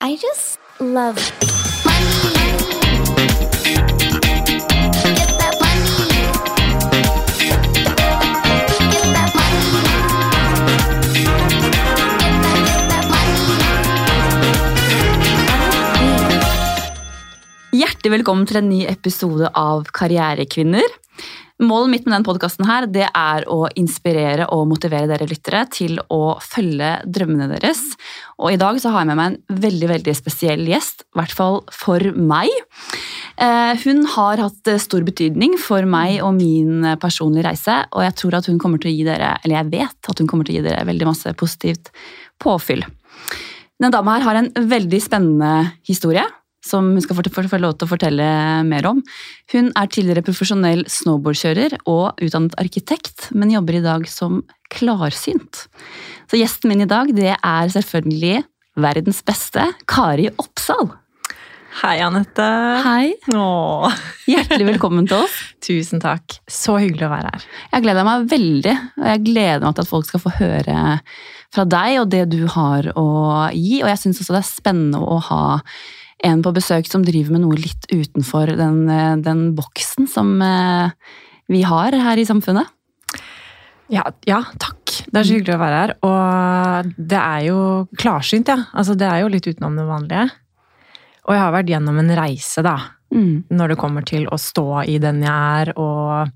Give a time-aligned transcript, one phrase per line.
[0.00, 1.18] I just love
[17.74, 20.86] Hjertelig velkommen til en ny episode av Karrierekvinner.
[21.58, 27.00] Målet mitt med denne podkasten er å inspirere og motivere dere lyttere til å følge
[27.02, 27.80] drømmene deres.
[28.38, 31.34] Og I dag så har jeg med meg en veldig veldig spesiell gjest, i hvert
[31.34, 32.54] fall for meg.
[33.42, 38.38] Eh, hun har hatt stor betydning for meg og min personlige reise, og jeg tror
[38.38, 40.60] at hun kommer til å gi dere, eller jeg vet at hun kommer til å
[40.60, 41.90] gi dere veldig masse positivt
[42.38, 42.86] påfyll.
[43.78, 46.22] Denne dama her har en veldig spennende historie
[46.68, 48.28] som hun skal få, lov til å fortelle
[48.68, 49.00] mer om.
[49.54, 54.42] Hun er tidligere profesjonell snowboardkjører og utdannet arkitekt, men jobber i dag som
[54.74, 55.66] klarsynt.
[56.28, 58.42] Så gjesten min i dag det er selvfølgelig
[58.78, 60.90] verdens beste Kari Oppsal.
[61.78, 62.44] Hei, Anette.
[62.82, 63.12] Hei.
[63.38, 63.98] Åh.
[64.26, 65.34] Hjertelig velkommen til oss.
[65.66, 66.40] Tusen takk.
[66.50, 67.44] Så hyggelig å være her.
[67.74, 70.80] Jeg gleder meg veldig, og jeg gleder meg til at folk skal få høre
[71.54, 73.06] fra deg og det du har å
[73.54, 73.78] gi.
[73.84, 75.42] Og jeg syns også det er spennende å ha
[76.24, 80.90] en på besøk som driver med noe litt utenfor den, eh, den boksen som eh,
[81.48, 82.68] vi har her i samfunnet.
[83.88, 84.82] Ja, ja, takk.
[85.08, 85.94] Det er så hyggelig å være her.
[86.04, 87.60] Og det er jo
[87.96, 88.66] klarsynt, ja.
[88.76, 90.26] Altså, det er jo litt utenom det vanlige.
[91.28, 92.76] Og jeg har vært gjennom en reise, da.
[93.14, 93.48] Mm.
[93.48, 96.28] Når det kommer til å stå i den jeg er, og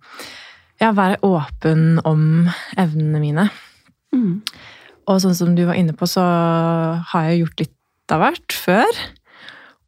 [0.80, 2.48] ja, være åpen om
[2.80, 3.48] evnene mine.
[4.16, 4.40] Mm.
[5.10, 6.24] Og sånn som du var inne på, så
[7.12, 9.02] har jeg gjort litt av hvert før.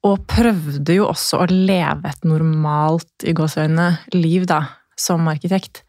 [0.05, 4.61] Og prøvde jo også å leve et normalt i gåsøgne, liv da,
[5.01, 5.83] som arkitekt.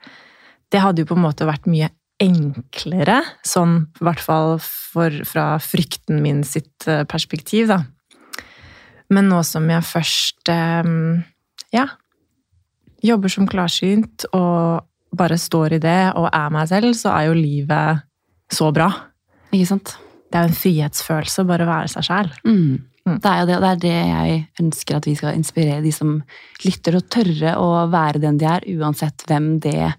[0.72, 1.91] Det hadde jo på en måte vært mye
[2.23, 7.81] enklere, sånn i hvert fall for, fra frykten min sitt eh, perspektiv, da.
[9.11, 10.88] Men nå som jeg først eh,
[11.75, 11.85] ja,
[13.05, 14.85] jobber som klarsynt og
[15.16, 18.03] bare står i det og er meg selv, så er jo livet
[18.51, 18.90] så bra.
[19.51, 19.95] Ikke sant?
[20.31, 22.31] Det er jo en frihetsfølelse å bare være seg sjæl.
[22.47, 22.94] Mm.
[23.05, 23.19] Mm.
[23.21, 25.91] Det er jo det, og det er det jeg ønsker at vi skal inspirere de
[25.93, 26.16] som
[26.66, 29.91] lytter, og tørre å være den de er, uansett hvem det,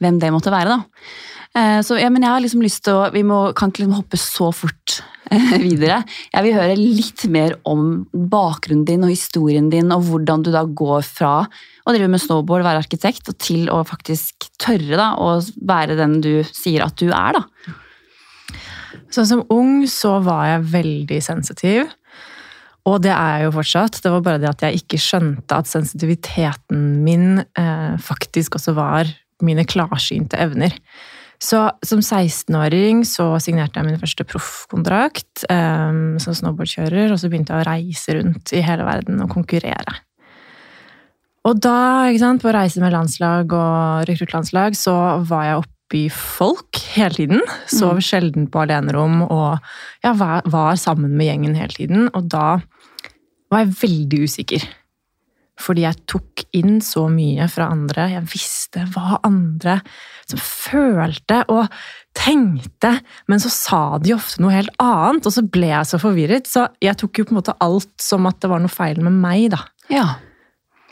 [0.00, 0.78] hvem det måtte være.
[0.78, 1.10] da.
[1.56, 3.96] Eh, så, ja, men jeg har liksom lyst til å Vi må, kan ikke liksom
[3.96, 4.98] hoppe så fort
[5.32, 6.02] eh, videre.
[6.32, 10.64] Jeg vil høre litt mer om bakgrunnen din og historien din, og hvordan du da
[10.64, 15.36] går fra å drive med snowboard, være arkitekt, og til å faktisk tørre da, å
[15.68, 17.36] være den du sier at du er.
[17.36, 17.76] da.
[19.12, 21.92] Sånn Som ung så var jeg veldig sensitiv.
[22.86, 24.00] Og det er jeg jo fortsatt.
[24.02, 29.10] Det var bare det at jeg ikke skjønte at sensitiviteten min eh, faktisk også var
[29.44, 30.74] mine klarsynte evner.
[31.42, 37.52] Så som 16-åring så signerte jeg min første proffkontrakt eh, som snowboardkjører, og så begynte
[37.52, 40.00] jeg å reise rundt i hele verden og konkurrere.
[41.46, 41.78] Og da,
[42.10, 44.94] ikke sant, på reise med landslag og rekruttlandslag, så
[45.26, 47.42] var jeg oppe oppi folk hele tiden.
[47.70, 48.02] Sov mm.
[48.02, 49.58] sjelden på alenerom og
[50.02, 52.08] ja, var sammen med gjengen hele tiden.
[52.14, 52.58] Og da
[53.52, 54.66] var jeg veldig usikker.
[55.56, 58.10] Fordi jeg tok inn så mye fra andre.
[58.12, 59.78] Jeg visste hva andre
[60.28, 61.70] som følte og
[62.16, 62.92] tenkte,
[63.30, 66.48] men så sa de ofte noe helt annet, og så ble jeg så forvirret.
[66.50, 69.16] Så jeg tok jo på en måte alt som at det var noe feil med
[69.22, 69.62] meg, da.
[69.92, 70.06] Ja.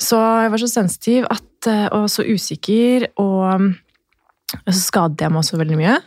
[0.00, 3.75] Så jeg var så sensitiv at, eh, og så usikker, og
[4.64, 6.00] så skadet jeg meg også veldig mye.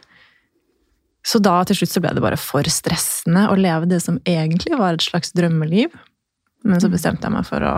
[1.27, 4.77] Så da til slutt så ble det bare for stressende å leve det som egentlig
[4.79, 5.91] var et slags drømmeliv.
[6.65, 7.73] Men så bestemte jeg meg for å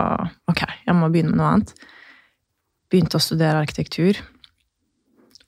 [0.50, 1.72] Ok, jeg må begynne med noe annet.
[2.90, 4.20] Begynte å studere arkitektur.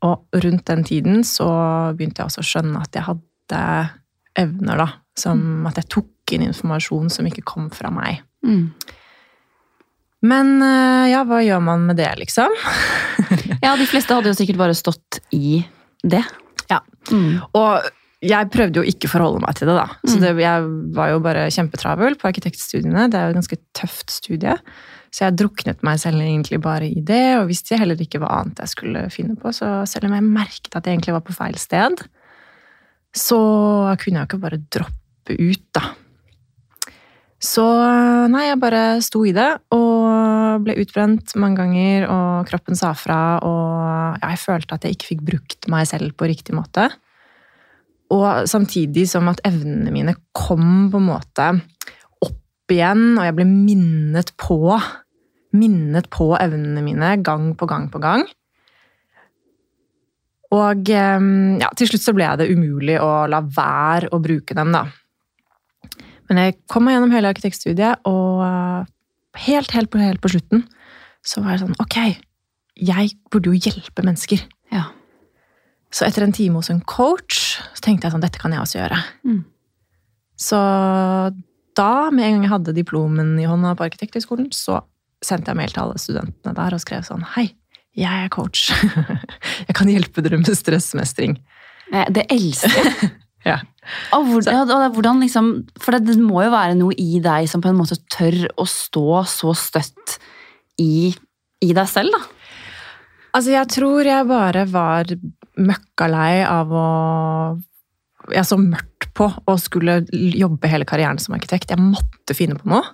[0.07, 1.49] Og rundt den tiden så
[1.97, 3.63] begynte jeg også å skjønne at jeg hadde
[4.39, 4.89] evner, da.
[5.19, 5.71] Som mm.
[5.71, 8.23] at jeg tok inn informasjon som ikke kom fra meg.
[8.47, 8.71] Mm.
[10.27, 12.55] Men eh, ja, hva gjør man med det, liksom?
[13.65, 15.61] ja, de fleste hadde jo sikkert bare stått i
[16.03, 16.23] det.
[16.71, 16.81] Ja.
[17.11, 17.43] Mm.
[17.59, 17.91] Og
[18.23, 19.99] jeg prøvde jo ikke å forholde meg til det, da.
[20.07, 20.23] Så mm.
[20.23, 23.09] det, jeg var jo bare kjempetravel på arkitektstudiene.
[23.11, 24.55] Det er jo et ganske tøft studie.
[25.13, 28.63] Så jeg druknet meg selv egentlig bare i det, og visste heller ikke hva annet
[28.63, 29.51] jeg skulle finne på.
[29.57, 32.05] Så selv om jeg merket at jeg egentlig var på feil sted,
[33.13, 33.41] så
[34.01, 35.85] kunne jeg jo ikke bare droppe ut, da.
[37.43, 37.67] Så
[38.31, 43.21] nei, jeg bare sto i det, og ble utbrent mange ganger, og kroppen sa fra,
[43.43, 46.87] og jeg følte at jeg ikke fikk brukt meg selv på riktig måte.
[48.13, 51.49] Og samtidig som at evnene mine kom på en måte
[52.23, 54.61] opp igjen, og jeg ble minnet på
[55.57, 58.25] minnet på evnene mine gang på gang på gang.
[60.53, 64.85] Og ja, til slutt så ble det umulig å la være å bruke dem, da.
[66.29, 68.91] Men jeg kom meg gjennom hele arkitektstudiet, og eh,
[69.47, 70.67] helt, helt, helt på slutten
[71.23, 71.97] så var jeg sånn Ok,
[72.83, 74.41] jeg burde jo hjelpe mennesker.
[75.93, 78.79] Så etter en time hos en coach så tenkte jeg sånn Dette kan jeg også
[78.81, 79.01] gjøre.
[79.29, 79.43] Mm.
[80.41, 80.61] Så
[81.77, 84.81] da, med en gang jeg hadde diplomen i hånda på Arkitekthøgskolen, så
[85.25, 87.51] sendte jeg mail til alle studentene der og skrev sånn Hei,
[87.99, 88.71] jeg er coach.
[89.69, 91.37] jeg kan hjelpe dere med stressmestring.
[91.93, 93.13] Eh, Det elsker jeg.
[93.43, 93.57] Ja.
[94.15, 95.47] Og hvordan, og hvordan liksom,
[95.83, 98.63] for det, det må jo være noe i deg som på en måte tør å
[98.71, 100.13] stå så støtt
[100.79, 101.11] i,
[101.59, 102.21] i deg selv, da.
[103.35, 105.11] Altså, jeg tror jeg bare var
[105.61, 106.89] møkkalei av å
[108.33, 111.73] Jeg så mørkt på å skulle jobbe hele karrieren som arkitekt.
[111.75, 112.85] Jeg måtte finne på noe.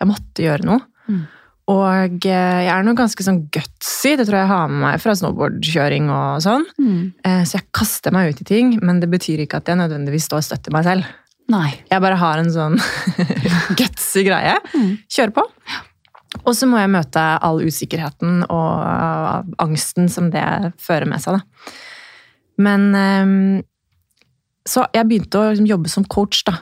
[0.00, 0.82] Jeg måtte gjøre noe.
[1.06, 1.22] Mm.
[1.70, 4.98] Og eh, jeg er noe ganske sånn gutsy, det tror jeg jeg har med meg
[5.00, 6.66] fra snowboardkjøring og sånn.
[6.82, 6.98] Mm.
[7.46, 10.42] Så jeg kaster meg ut i ting, men det betyr ikke at jeg nødvendigvis står
[10.48, 11.06] støtt i meg selv.
[11.50, 11.70] Nei.
[11.90, 12.76] Jeg bare har en sånn
[13.78, 14.58] gutsy greie.
[14.74, 14.92] Mm.
[15.10, 15.46] Kjøre på.
[16.42, 20.44] Og så må jeg møte all usikkerheten og uh, angsten som det
[20.80, 21.38] fører med seg.
[21.38, 21.74] Da.
[22.58, 23.62] Men um,
[24.68, 26.58] Så jeg begynte å liksom, jobbe som coach, da.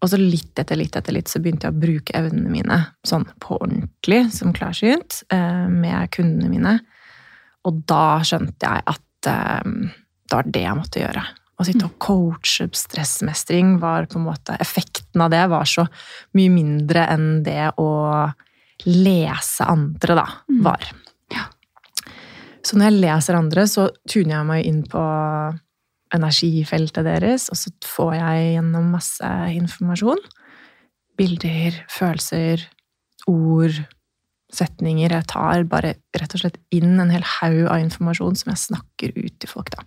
[0.00, 3.24] Og så litt etter litt etter litt så begynte jeg å bruke evnene mine sånn
[3.40, 6.74] på ordentlig, som klarsynt, uh, med kundene mine.
[7.64, 9.30] Og da skjønte jeg at
[9.64, 9.88] um,
[10.28, 11.24] det var det jeg måtte gjøre.
[11.54, 15.84] Å sitte og coache stressmestring var på en måte Effekten av det var så
[16.34, 17.90] mye mindre enn det å
[18.90, 20.62] lese andre, da, Mm.
[20.66, 20.82] var.
[22.64, 25.02] Så når jeg leser andre, så tuner jeg meg inn på
[26.14, 30.22] energifeltet deres, og så får jeg gjennom masse informasjon.
[31.18, 32.64] Bilder, følelser,
[33.30, 33.76] ord,
[34.54, 35.12] setninger.
[35.12, 39.18] Jeg tar bare rett og slett inn en hel haug av informasjon som jeg snakker
[39.18, 39.84] ut til folk, da.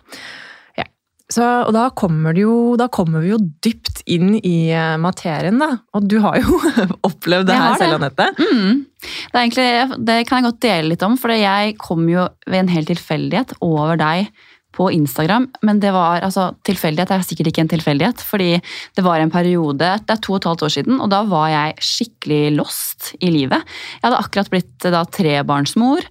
[0.80, 0.86] Ja.
[1.32, 5.60] Så, og da kommer, det jo, da kommer vi jo dypt inn i eh, materien,
[5.60, 5.72] da.
[5.96, 6.60] Og du har jo
[7.08, 8.30] opplevd det her selv, Anette.
[8.38, 8.86] Mm.
[9.32, 12.72] Det, egentlig, det kan jeg godt dele litt om, for jeg kom jo ved en
[12.72, 14.30] hel tilfeldighet over deg
[14.78, 18.50] på Instagram, men det var altså tilfeldighet er sikkert ikke en tilfeldighet, fordi
[18.96, 21.48] det var en periode, det er to og et halvt år siden, og da var
[21.50, 23.64] jeg skikkelig lost i livet.
[23.96, 26.06] Jeg hadde akkurat blitt da trebarnsmor,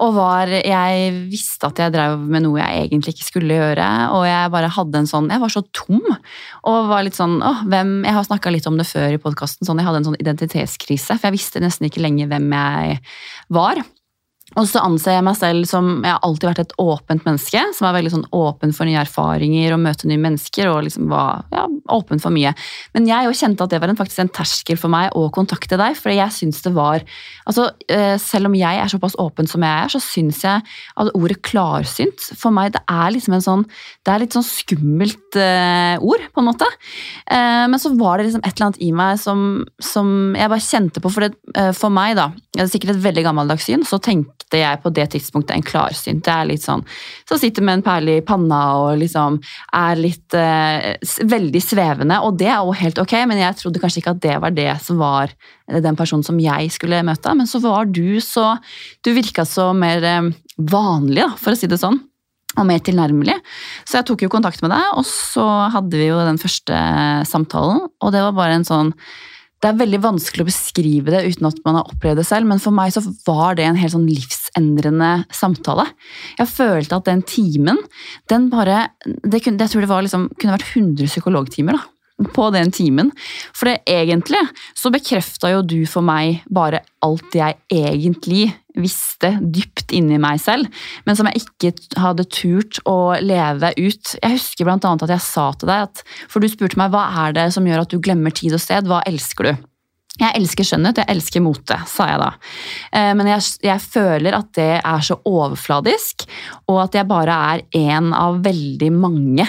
[0.00, 4.24] og var, jeg visste at jeg drev med noe jeg egentlig ikke skulle gjøre, og
[4.24, 6.00] jeg bare hadde en sånn, jeg var så tom,
[6.70, 9.68] og var litt sånn, åh, hvem, jeg har snakket litt om det før i podcasten,
[9.68, 13.00] sånn, jeg hadde en sånn identitetskrise, for jeg visste nesten ikke lenger hvem jeg
[13.52, 13.82] var.
[14.58, 17.62] Og så anser jeg meg selv som Jeg har alltid vært et åpent menneske.
[17.76, 20.70] Som er veldig sånn åpen for nye erfaringer og møte nye mennesker.
[20.70, 22.52] og liksom var ja, åpen for mye.
[22.94, 25.78] Men jeg jo kjente at det var en, faktisk en terskel for meg å kontakte
[25.80, 25.98] deg.
[25.98, 27.04] For jeg syns det var
[27.46, 30.62] altså eh, Selv om jeg er såpass åpen som jeg er, så syns jeg
[31.00, 33.64] at ordet klarsynt for meg det er liksom en sånn
[34.06, 36.66] Det er litt sånn skummelt eh, ord, på en måte.
[37.30, 40.64] Eh, men så var det liksom et eller annet i meg som, som jeg bare
[40.64, 41.12] kjente på.
[41.12, 44.80] For, det, for meg, da, det er sikkert et veldig gammeldags syn, så tenkte jeg
[44.82, 46.24] på det tidspunktet en klarsynt.
[46.26, 46.82] Det er litt sånn
[47.28, 49.38] som sitter med en perle i panna og liksom
[49.76, 50.98] er litt eh,
[51.30, 52.18] veldig svevende.
[52.26, 54.70] Og det er jo helt ok, men jeg trodde kanskje ikke at det var det
[54.82, 55.34] som var
[55.70, 57.34] den personen som jeg skulle møte.
[57.38, 58.56] Men så var du så
[59.04, 62.00] Du virka så mer eh, vanlig, da, for å si det sånn
[62.58, 63.36] og mer tilnærmelig.
[63.86, 66.78] Så jeg tok jo kontakt med deg, og så hadde vi jo den første
[67.30, 67.84] samtalen.
[68.02, 68.90] Og det var bare en sånn
[69.60, 72.62] Det er veldig vanskelig å beskrive det uten at man har opplevd det selv, men
[72.62, 75.84] for meg så var det en helt sånn livsendrende samtale.
[76.38, 77.80] Jeg følte at den timen,
[78.32, 81.88] den bare det kunne, Jeg tror det liksom, kunne vært 100 psykologtimer, da
[82.34, 83.10] på den timen.
[83.56, 84.40] For det egentlig
[84.76, 90.68] så bekrefta jo du for meg bare alt jeg egentlig visste dypt inni meg selv,
[91.06, 94.14] men som jeg ikke hadde turt å leve ut.
[94.20, 97.34] Jeg husker annet at jeg sa til deg at For du spurte meg hva er
[97.36, 99.66] det som gjør at du glemmer tid og sted, hva elsker du?
[100.20, 102.30] Jeg elsker skjønnhet, jeg elsker mote, sa jeg da.
[102.92, 106.26] Eh, Men jeg, jeg føler at det er så overfladisk,
[106.68, 109.46] og at jeg bare er en av veldig mange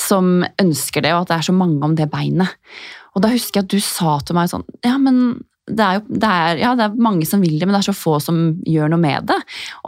[0.00, 2.56] som ønsker det, og at det er så mange om det beinet.
[3.14, 6.18] Og da husker jeg at du sa til meg sånn Ja, men det er jo
[6.20, 8.40] det er, ja, det er mange som vil det, men det er så få som
[8.68, 9.38] gjør noe med det.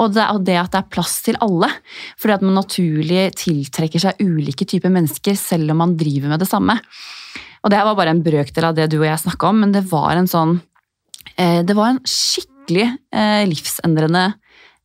[0.00, 1.68] Og det, og det at det er plass til alle.
[2.16, 6.48] Fordi at man naturlig tiltrekker seg ulike typer mennesker, selv om man driver med det
[6.48, 6.78] samme.
[7.60, 9.84] Og det var bare en brøkdel av det du og jeg snakka om, men det
[9.90, 10.58] var en sånn
[11.34, 14.24] eh, Det var en skikkelig eh, livsendrende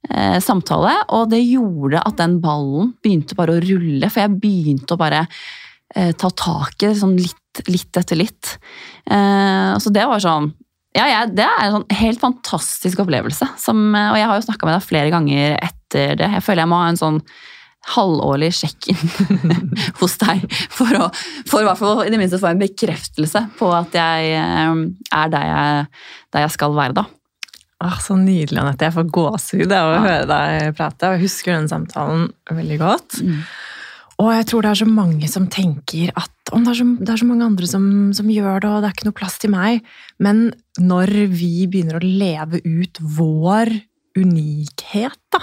[0.09, 4.97] eh, samtale, og det gjorde at den ballen begynte bare å rulle, for jeg begynte
[4.97, 5.27] å bare
[5.91, 8.53] ta tak i det sånn litt, litt etter litt.
[9.03, 10.45] Så det var sånn
[10.97, 13.47] ja, ja, Det er en sånn helt fantastisk opplevelse.
[13.61, 16.27] Som, og jeg har jo snakka med deg flere ganger etter det.
[16.37, 17.21] Jeg føler jeg må ha en sånn
[17.95, 18.99] halvårlig sjekk-in
[20.01, 20.43] hos deg.
[20.75, 21.07] For å
[21.49, 24.83] for i i det minste få en bekreftelse på at jeg eh,
[25.17, 25.87] er der jeg,
[26.35, 27.07] der jeg skal være, da.
[27.81, 28.85] Åh, så nydelig, Anette.
[28.85, 30.01] Jeg får gåsehud av å Ja.
[30.05, 31.07] høre deg prate.
[31.07, 33.17] og Jeg husker den samtalen veldig godt.
[33.25, 33.39] Mm.
[34.21, 37.13] Og jeg tror det er så mange som tenker at om det, er så, det
[37.13, 39.53] er så mange andre som, som gjør det, og det er ikke noe plass til
[39.53, 39.85] meg.
[40.21, 40.49] Men
[40.81, 43.71] når vi begynner å leve ut vår
[44.19, 45.41] unikhet, da,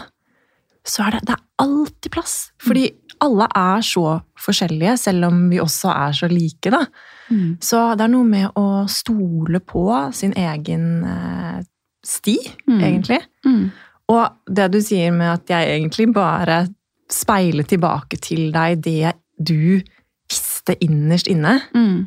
[0.89, 2.37] så er det, det er alltid plass.
[2.63, 2.85] Fordi
[3.25, 4.05] alle er så
[4.39, 6.85] forskjellige, selv om vi også er så like, da.
[7.33, 7.57] Mm.
[7.65, 11.59] Så det er noe med å stole på sin egen eh,
[12.07, 12.81] sti, Mm.
[12.85, 13.23] egentlig.
[13.49, 13.71] Mm.
[14.13, 16.67] Og det du sier med at jeg egentlig bare
[17.13, 19.81] speiler tilbake til deg det du
[20.29, 22.07] visste innerst inne, Mm.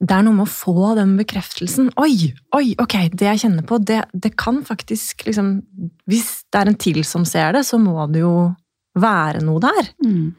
[0.00, 1.90] det er noe med å få den bekreftelsen.
[2.00, 5.62] Oi, oi, ok, det jeg kjenner på, det, det kan faktisk liksom
[6.08, 8.54] Hvis det er en til som ser det, så må det jo
[8.96, 9.90] være noe der.
[10.04, 10.34] Mm.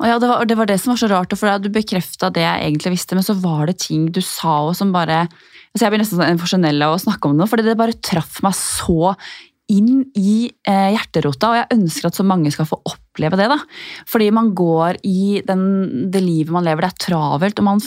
[0.00, 2.42] Og ja, det var, det var det som var så rart, for du bekrefta det
[2.42, 5.26] jeg egentlig visste, men så var det ting du sa og som bare
[5.74, 8.38] altså Jeg blir nesten sånn emosjonell av å snakke om det, fordi det bare traff
[8.46, 9.14] meg så
[9.74, 13.48] inn i eh, hjerterota, og jeg ønsker at så mange skal få oppleve det.
[13.50, 13.58] da.
[14.10, 15.64] Fordi man går i den,
[16.12, 17.60] det livet man lever, det er travelt.
[17.60, 17.82] og man,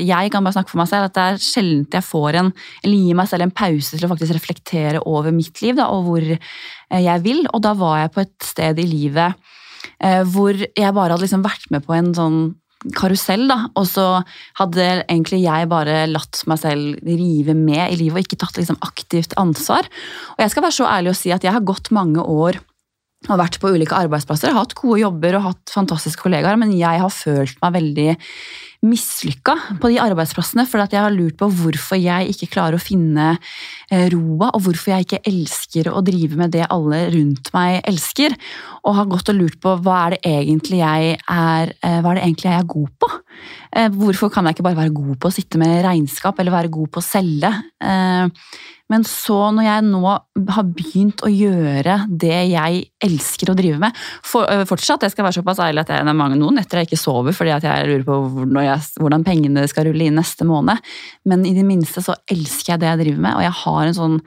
[0.00, 3.06] Jeg kan bare snakke for meg selv, at det er sjelden jeg får en, eller
[3.08, 6.28] gir meg selv en pause til å faktisk reflektere over mitt liv da, og hvor
[6.28, 7.44] eh, jeg vil.
[7.52, 9.34] Og da var jeg på et sted i livet
[10.00, 12.40] eh, hvor jeg bare hadde liksom vært med på en sånn
[12.96, 14.06] karusell, da, og så
[14.60, 18.78] hadde egentlig jeg bare latt meg selv rive med i livet og ikke tatt liksom
[18.84, 19.88] aktivt ansvar.
[20.36, 22.60] Og jeg skal være så ærlig å si at jeg har gått mange år
[23.26, 27.10] og vært på ulike arbeidsplasser, hatt gode jobber og hatt fantastiske kollegaer, men jeg har
[27.12, 28.10] følt meg veldig
[28.84, 33.32] mislykka på de arbeidsplassene, for jeg har lurt på hvorfor jeg ikke klarer å finne
[33.90, 38.36] eh, roa, og hvorfor jeg ikke elsker å drive med det alle rundt meg elsker,
[38.84, 42.20] og har gått og lurt på hva er det egentlig jeg er, eh, hva er
[42.20, 43.12] det egentlig jeg er god på?
[43.72, 46.72] Eh, Hvorfor kan jeg ikke bare være god på å sitte med regnskap, eller være
[46.72, 47.52] god på å selge?
[47.82, 48.30] Eh,
[48.88, 53.96] Men så, når jeg nå har begynt å gjøre det jeg elsker å drive med
[54.22, 56.78] for, øh, Fortsatt, jeg skal være såpass ærlig at jeg, det er mange noen netter
[56.78, 60.78] jeg ikke sover fordi jeg lurer på jeg, hvordan pengene skal rulle inn neste måned.
[61.26, 63.98] Men i det minste så elsker jeg det jeg driver med, og jeg har en
[63.98, 64.20] sånn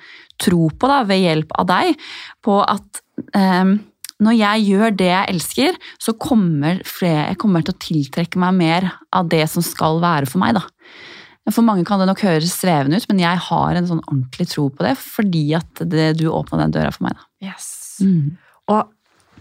[0.44, 1.96] tro på, da, ved hjelp av deg,
[2.44, 3.01] på at
[3.39, 3.78] ehm,
[4.19, 8.57] når jeg gjør det jeg elsker, så kommer flere, jeg kommer til å tiltrekke meg
[8.57, 10.59] mer av det som skal være for meg.
[10.59, 10.65] da.
[11.49, 14.67] For mange kan det nok høres svevende ut, men jeg har en sånn ordentlig tro
[14.69, 17.17] på det, fordi at det, du åpna den døra for meg.
[17.17, 17.49] da.
[17.49, 17.69] Yes.
[18.03, 18.35] Mm.
[18.69, 18.91] Og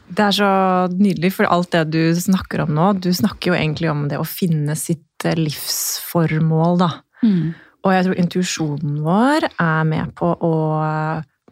[0.08, 0.50] det er så
[0.94, 4.28] nydelig, for alt det du snakker om nå, du snakker jo egentlig om det å
[4.28, 6.92] finne sitt eh, livsformål, da.
[7.26, 7.50] Mm.
[7.84, 10.54] Og jeg tror intuisjonen vår er med på å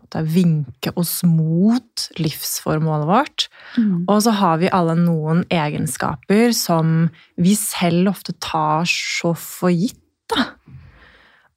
[0.06, 3.48] måtte vinke oss mot livsformålet vårt.
[3.76, 4.06] Mm.
[4.08, 10.00] Og så har vi alle noen egenskaper som vi selv ofte tar så for gitt.
[10.28, 10.52] da.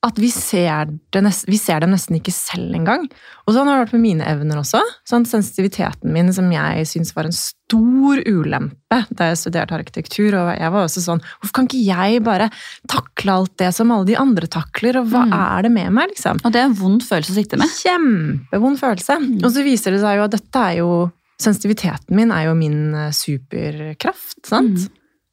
[0.01, 3.01] At vi ser, det nest, vi ser dem nesten ikke selv engang.
[3.43, 4.79] Og sånn har det vært med mine evner også.
[5.03, 10.37] Sånn sensitiviteten min, som jeg syns var en stor ulempe da jeg studerte arkitektur.
[10.39, 12.47] Og jeg var også sånn Hvorfor kan ikke jeg bare
[12.87, 15.01] takle alt det som alle de andre takler?
[15.01, 15.35] Og hva Mm.
[15.35, 16.39] er det med meg, liksom?
[16.45, 17.67] Og det er en vond følelse å sitte med.
[17.83, 19.19] Kjempevond følelse.
[19.19, 19.43] Mm.
[19.43, 22.93] Og så viser det seg jo at dette er jo Sensitiviteten min er jo min
[22.95, 24.75] eh, superkraft, sant?
[24.75, 24.89] Mm.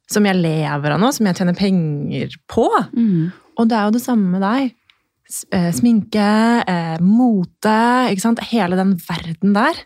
[0.09, 2.67] Som jeg lever av nå, som jeg tjener penger på.
[2.95, 3.31] Mm.
[3.57, 4.73] Og det er jo det samme med deg.
[5.51, 6.29] Eh, Sminke,
[6.63, 7.77] eh, mote,
[8.13, 8.43] ikke sant?
[8.51, 9.83] Hele den verden der.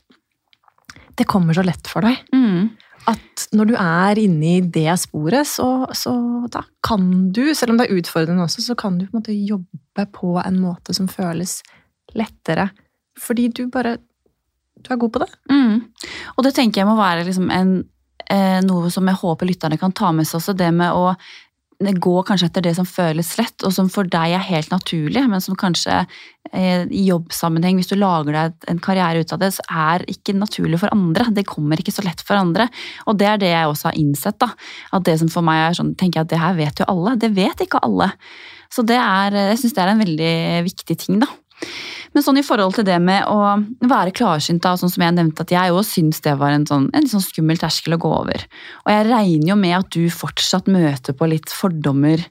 [1.17, 2.19] Det kommer så lett for deg.
[2.35, 2.71] Mm.
[3.09, 6.13] At når du er inne i det sporet, så, så
[6.53, 9.35] da kan du, selv om det er utfordrende også, så kan du på en måte
[9.35, 11.59] jobbe på en måte som føles
[12.17, 12.69] lettere.
[13.19, 13.97] Fordi du bare
[14.81, 15.27] Du er god på det.
[15.51, 15.81] Mm.
[16.37, 17.83] Og det tenker jeg må være liksom en,
[18.25, 20.55] eh, noe som jeg håper lytterne kan ta med seg også.
[20.57, 21.11] Det med å
[21.81, 25.43] gå kanskje etter det som føles lett, og som for deg er helt naturlig, men
[25.43, 26.03] som kanskje
[26.51, 30.37] eh, i jobbsammenheng, hvis du lager deg en karriere ut av det, så er ikke
[30.37, 31.29] naturlig for andre.
[31.33, 32.69] Det kommer ikke så lett for andre.
[33.09, 34.39] Og det er det jeg også har innsett.
[34.41, 34.51] da,
[34.93, 37.17] At det som for meg er sånn, tenker jeg at det her vet jo alle.
[37.19, 38.11] Det vet ikke alle.
[38.71, 40.35] Så det er, jeg syns det er en veldig
[40.69, 41.31] viktig ting, da.
[42.11, 43.55] Men sånn i forhold til det med å
[43.87, 46.89] være klarsynt, da, sånn som jeg nevnte, at jeg òg syns det var en sånn,
[46.97, 48.43] en sånn skummel terskel å gå over.
[48.83, 52.25] Og jeg regner jo med at du fortsatt møter på litt fordommer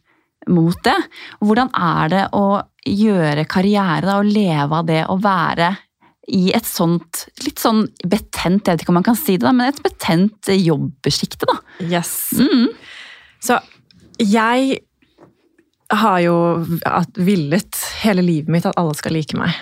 [0.52, 0.96] mot det.
[1.40, 5.72] Hvordan er det å gjøre karriere, da, og leve av det, å være
[6.30, 9.54] i et sånt litt sånn betent, jeg vet ikke om man kan si det, da,
[9.56, 11.56] men et betent jobbesjikte, da.
[11.88, 12.12] Yes.
[12.38, 12.68] Mm.
[13.42, 13.58] Så
[14.20, 14.82] jeg
[15.90, 16.36] har jo
[17.18, 19.56] villet hele livet mitt at alle skal like meg.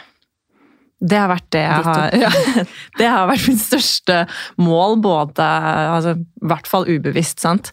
[0.98, 2.30] Det har vært det jeg har ja,
[2.98, 4.22] Det har vært mitt største
[4.58, 7.70] mål, både altså, I hvert fall ubevisst, sant.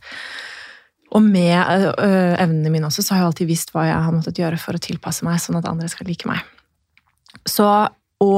[1.16, 4.42] Og med øh, evnene mine også, så har jeg alltid visst hva jeg har måttet
[4.42, 6.44] gjøre for å tilpasse meg, sånn at andre skal like meg.
[7.50, 8.34] Så å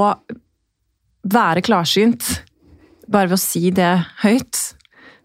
[1.27, 2.29] være klarsynt,
[3.11, 3.91] bare ved å si det
[4.23, 4.61] høyt,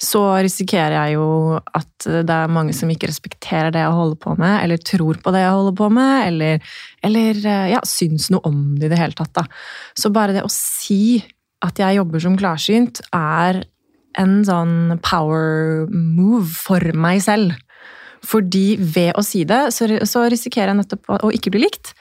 [0.02, 1.26] så risikerer jeg jo
[1.62, 5.34] at det er mange som ikke respekterer det jeg holder på med, eller tror på
[5.34, 6.72] det jeg holder på med, eller,
[7.06, 9.30] eller ja, syns noe om det i det hele tatt.
[9.38, 9.46] Da.
[9.94, 11.22] Så bare det å si
[11.62, 13.62] at jeg jobber som klarsynt, er
[14.18, 17.54] en sånn power move for meg selv.
[18.26, 21.94] Fordi ved å si det, så risikerer jeg nettopp å ikke bli likt.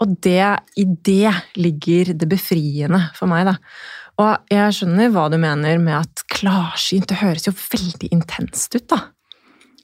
[0.00, 0.46] Og det,
[0.80, 3.58] i det ligger det befriende for meg, da.
[4.20, 8.86] Og jeg skjønner hva du mener med at klarsynt Det høres jo veldig intenst ut,
[8.92, 9.00] da.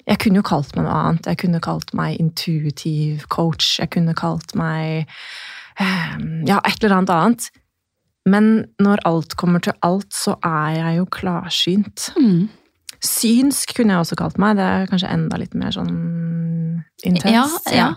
[0.07, 1.27] Jeg kunne jo kalt meg noe annet.
[1.27, 3.81] Jeg kunne kalt meg intuitive coach.
[3.81, 5.09] Jeg kunne kalt meg
[5.83, 7.49] ehm, ja, et eller annet annet.
[8.27, 8.47] Men
[8.83, 12.11] når alt kommer til alt, så er jeg jo klarsynt.
[12.19, 12.47] Mm.
[13.03, 14.61] Synsk kunne jeg også kalt meg.
[14.61, 15.91] Det er kanskje enda litt mer sånn
[17.07, 17.73] intenst.
[17.75, 17.91] Ja, ja.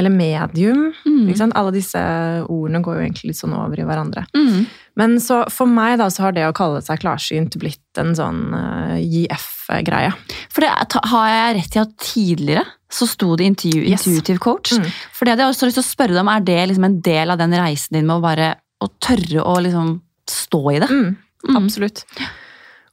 [0.00, 0.88] Eller medium.
[1.04, 1.28] Mm.
[1.52, 2.00] Alle disse
[2.48, 4.24] ordene går jo egentlig litt sånn over i hverandre.
[4.34, 4.64] Mm.
[4.98, 8.44] Men så for meg da, så har det å kalle seg klarsynt blitt en sånn
[8.54, 10.12] uh, eh, JF-greie.
[10.54, 14.42] For det har jeg rett i at tidligere så sto det intuitive yes.
[14.42, 14.76] coach.
[14.78, 14.86] Mm.
[15.10, 17.00] For det hadde jeg også lyst til å spørre deg om, er det liksom en
[17.02, 19.98] del av den reisen din med å bare å tørre å liksom
[20.30, 20.90] stå i det?
[20.92, 21.12] Mm.
[21.48, 21.58] mm.
[21.58, 22.04] Absolutt.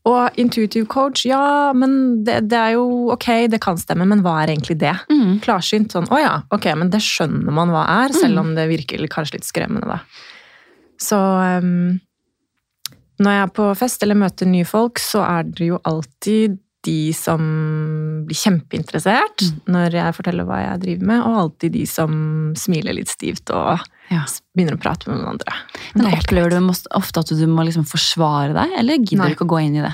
[0.09, 4.39] Og intuitive coach, ja, men det, det, er jo ok, det kan stemme, men hva
[4.41, 4.95] er egentlig det?
[5.13, 5.37] Mm.
[5.45, 8.41] Klarsynt sånn, å ja, ok, men det skjønner man hva er, selv mm.
[8.41, 10.01] om det virker kanskje litt skremmende, da.
[11.01, 11.99] Så um,
[13.21, 17.11] når jeg er på fest eller møter nye folk, så er det jo alltid de
[17.13, 17.41] som
[18.25, 19.57] blir kjempeinteressert mm.
[19.69, 22.13] når jeg forteller hva jeg driver med, og alltid de som
[22.57, 24.23] smiler litt stivt og ja.
[24.55, 25.57] begynner å prate med noen andre.
[25.93, 29.53] Men, Opplever du ofte at du må liksom forsvare deg, eller gidder du ikke å
[29.53, 29.93] gå inn i det?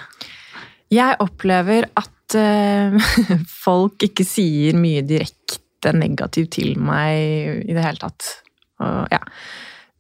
[0.96, 3.12] Jeg opplever at uh,
[3.68, 8.32] folk ikke sier mye direkte negativt til meg i det hele tatt.
[8.80, 9.20] Og, ja.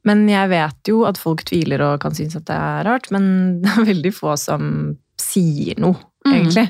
[0.07, 3.29] Men jeg vet jo at folk tviler og kan synes at det er rart, men
[3.63, 4.69] det er veldig få som
[5.21, 6.33] sier noe, mm.
[6.33, 6.67] egentlig.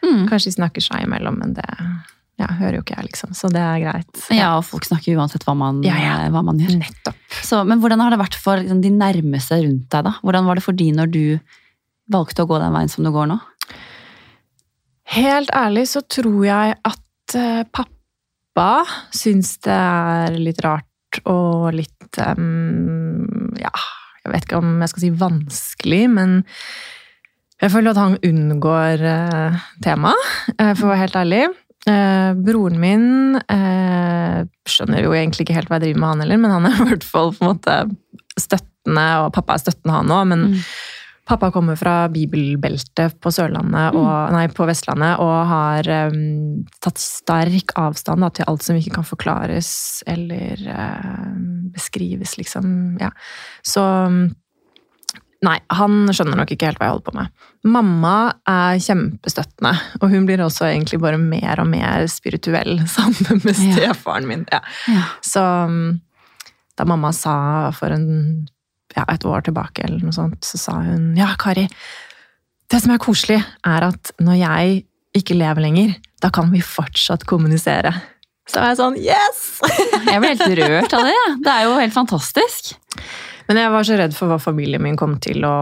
[0.00, 0.24] Mm.
[0.30, 1.68] Kanskje de snakker seg imellom, men det
[2.40, 3.34] ja, hører jo ikke jeg, liksom.
[3.36, 4.22] Så det er greit.
[4.32, 6.14] Ja, og folk snakker uansett hva man, ja, ja.
[6.32, 6.78] Hva man gjør.
[6.80, 7.18] Nettopp.
[7.44, 10.14] Så, men hvordan har det vært for liksom, de nærmeste rundt deg, da?
[10.24, 11.24] Hvordan var det for de når du
[12.10, 13.36] valgte å gå den veien som du går nå?
[15.10, 18.68] Helt ærlig så tror jeg at uh, pappa
[19.14, 20.86] syns det er litt rart
[21.28, 23.72] og litt um, Ja,
[24.24, 26.36] jeg vet ikke om jeg skal si vanskelig, men
[27.60, 31.42] jeg føler at han unngår uh, temaet, uh, for å være helt ærlig.
[31.88, 33.04] Uh, broren min
[33.40, 36.78] uh, skjønner jo egentlig ikke helt hva jeg driver med, han heller, men han er
[36.78, 37.76] i hvert fall på en måte
[38.40, 40.24] støttende, og pappa er støttende, han òg.
[40.32, 40.64] Men mm.
[41.28, 44.34] Pappa kommer fra bibelbeltet på Sørlandet, og, mm.
[44.34, 49.06] nei, på Vestlandet og har um, tatt sterk avstand da, til alt som ikke kan
[49.06, 49.70] forklares
[50.10, 51.32] eller uh,
[51.74, 52.70] beskrives, liksom.
[53.02, 53.12] Ja.
[53.62, 54.22] Så um,
[55.40, 57.44] Nei, han skjønner nok ikke helt hva jeg holder på med.
[57.72, 63.56] Mamma er kjempestøttende, og hun blir også egentlig bare mer og mer spirituell sammen med
[63.56, 64.44] stefaren min.
[64.52, 64.60] Ja.
[64.92, 65.06] Ja.
[65.24, 66.02] Så um,
[66.76, 67.36] da mamma sa
[67.76, 68.10] for en,
[68.96, 71.66] ja, et år tilbake, eller noe sånt, så sa hun ja, Kari,
[72.70, 74.80] det som er koselig, er at når jeg
[75.18, 77.92] ikke lever lenger, da kan vi fortsatt kommunisere.
[78.50, 79.42] Så var jeg sånn yes!
[80.10, 81.14] jeg ble helt rørt av det.
[81.14, 81.26] Ja.
[81.42, 82.72] Det er jo helt fantastisk.
[83.50, 85.54] Men jeg var så redd for hva familien min kom til å,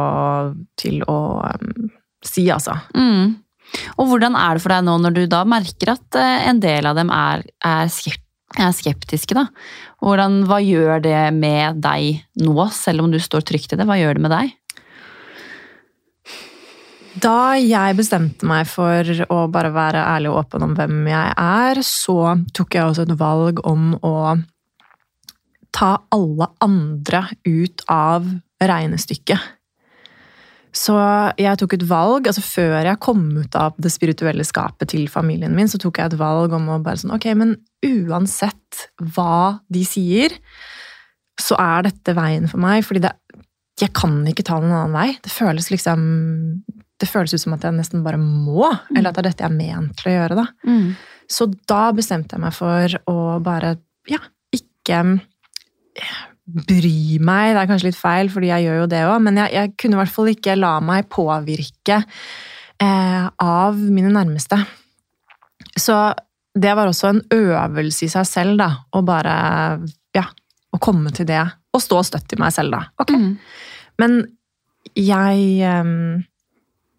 [0.77, 1.89] til å um,
[2.25, 2.77] si, altså.
[2.97, 3.39] Mm.
[4.01, 6.89] Og hvordan er det for deg nå når du da merker at uh, en del
[6.89, 7.89] av dem er, er,
[8.57, 9.49] er skeptiske, da?
[10.01, 13.87] Hvordan, hva gjør det med deg nå, selv om du står trygt i det?
[13.89, 14.55] Hva gjør det med deg?
[17.19, 21.81] Da jeg bestemte meg for å bare være ærlig og åpen om hvem jeg er,
[21.83, 24.37] så tok jeg også et valg om å
[25.75, 28.29] ta alle andre ut av
[28.63, 29.58] regnestykket.
[30.79, 30.95] Så
[31.41, 35.57] jeg tok et valg, altså før jeg kom ut av det spirituelle skapet til familien
[35.57, 39.83] min, så tok jeg et valg om å bare sånn Ok, men uansett hva de
[39.87, 40.37] sier,
[41.41, 42.85] så er dette veien for meg.
[42.87, 43.15] Fordi det,
[43.81, 45.09] jeg kan ikke ta noen annen vei.
[45.23, 46.01] Det føles liksom
[46.99, 48.67] Det føles ut som at jeg nesten bare må.
[48.95, 50.47] Eller at det er dette jeg er ment til å gjøre, da.
[50.67, 50.89] Mm.
[51.31, 53.77] Så da bestemte jeg meg for å bare,
[54.11, 54.19] ja,
[54.55, 55.05] ikke
[56.49, 57.53] bry meg.
[57.55, 59.99] Det er kanskje litt feil, fordi jeg gjør jo det òg, men jeg, jeg, kunne
[59.99, 64.61] i hvert fall ikke la meg påvirke eh, av mine nærmeste.
[65.79, 65.99] Så
[66.59, 68.73] det var også en øvelse i seg selv, da.
[68.93, 69.37] Å bare
[70.17, 70.25] Ja,
[70.73, 71.45] å komme til det
[71.77, 72.87] og stå støtt i meg selv, da.
[73.03, 73.13] Ok.
[73.15, 73.31] Mm.
[74.01, 74.19] Men
[74.97, 76.25] jeg ehm,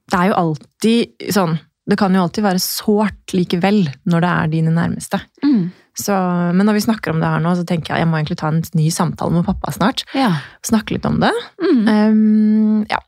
[0.10, 1.58] Det er jo alltid sånn
[1.90, 5.20] Det kan jo alltid være sårt likevel når det er dine nærmeste.
[5.42, 5.72] Mm.
[6.00, 6.16] Så,
[6.56, 8.52] men når vi snakker om det her nå, så tenker jeg jeg må egentlig ta
[8.54, 10.06] en ny samtale med pappa snart.
[10.16, 10.32] Ja.
[10.66, 11.34] Snakke litt om det.
[11.60, 11.82] Mm.
[11.90, 13.02] Um, ja.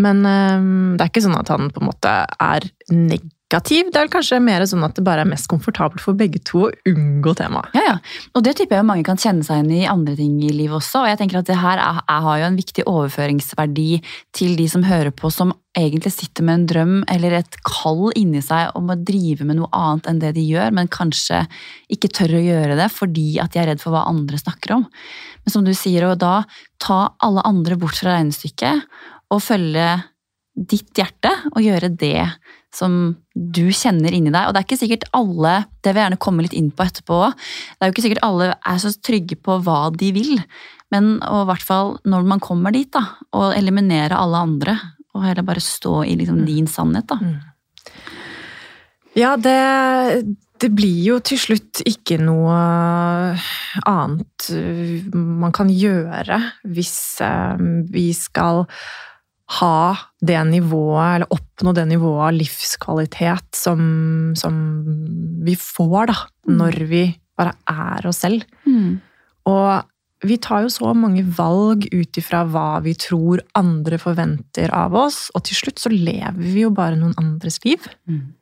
[0.00, 3.36] Men um, det er ikke sånn at han på en måte er negativ.
[3.50, 6.68] Det er vel kanskje mer sånn at det bare er mest komfortabelt for begge to
[6.68, 7.72] å unngå temaet.
[7.74, 7.94] Ja, ja.
[8.38, 11.02] Og det tipper jeg mange kan kjenne seg igjen i andre ting i livet også.
[11.02, 13.88] Og jeg tenker at det her er, er, har jo en viktig overføringsverdi
[14.38, 18.42] til de som hører på, som egentlig sitter med en drøm eller et kall inni
[18.42, 21.42] seg om å drive med noe annet enn det de gjør, men kanskje
[21.90, 24.86] ikke tør å gjøre det fordi at de er redd for hva andre snakker om.
[25.42, 26.44] Men som du sier, og da
[26.82, 28.86] ta alle andre bort fra regnestykket
[29.30, 29.90] og følge
[30.54, 32.28] ditt hjerte og gjøre det
[32.74, 34.46] som du kjenner inni deg.
[34.46, 37.20] Og det er ikke sikkert alle det vil jeg gjerne komme litt inn på etterpå,
[37.30, 40.34] det er jo ikke sikkert alle er så trygge på hva de vil.
[40.92, 43.04] Men i hvert fall når man kommer dit, da,
[43.36, 44.76] og eliminere alle andre.
[45.14, 47.18] Og heller bare stå i liksom din sannhet, da.
[49.18, 49.56] Ja, det,
[50.62, 52.54] det blir jo til slutt ikke noe
[53.88, 54.50] annet
[55.14, 56.38] man kan gjøre
[56.70, 57.58] hvis uh,
[57.90, 58.66] vi skal
[59.58, 63.80] ha det nivået, eller oppnå det nivået av livskvalitet som,
[64.38, 64.58] som
[65.46, 66.56] vi får da, Mm.
[66.56, 67.02] når vi
[67.38, 68.44] bare er oss selv.
[68.66, 69.00] Mm.
[69.46, 69.84] Og
[70.24, 75.30] vi tar jo så mange valg ut ifra hva vi tror andre forventer av oss,
[75.34, 77.86] og til slutt så lever vi jo bare noen andres liv.
[78.08, 78.34] Mm.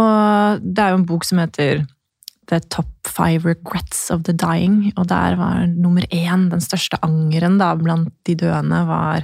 [0.00, 1.84] Og det er jo en bok som heter
[2.50, 7.58] The Top Five Regrets of the Dying, og der var nummer én, den største angeren
[7.60, 9.22] da, blant de døende, var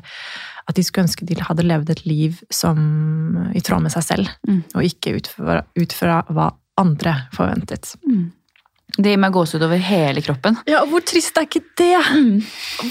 [0.69, 2.79] at de skulle ønske de hadde levd et liv som
[3.57, 4.63] i tråd med seg selv, Mm.
[4.75, 7.95] og ikke ut fra, ut fra hva andre forventet.
[8.07, 8.31] Mm.
[8.99, 10.57] Det gir meg gåsehud over hele kroppen.
[10.69, 11.97] Ja, og hvor trist er ikke det?
[12.15, 12.43] Mm.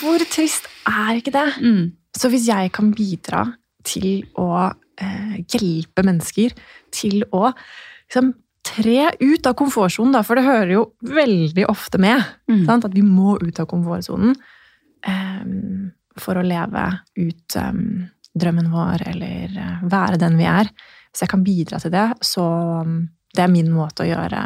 [0.01, 1.47] Hvor trist er ikke det?
[1.61, 1.91] Mm.
[2.17, 3.45] Så hvis jeg kan bidra
[3.83, 6.53] til å eh, hjelpe mennesker
[6.91, 8.33] til å liksom,
[8.67, 12.67] tre ut av komfortsonen, for det hører jo veldig ofte med Mm.
[12.69, 14.35] at vi må ut av komfortsonen
[15.07, 16.85] um, for å leve
[17.17, 20.69] ut um, drømmen vår eller eh, være den vi er.
[21.11, 22.45] Hvis jeg kan bidra til det, så
[22.85, 24.41] um, det er min måte å gjøre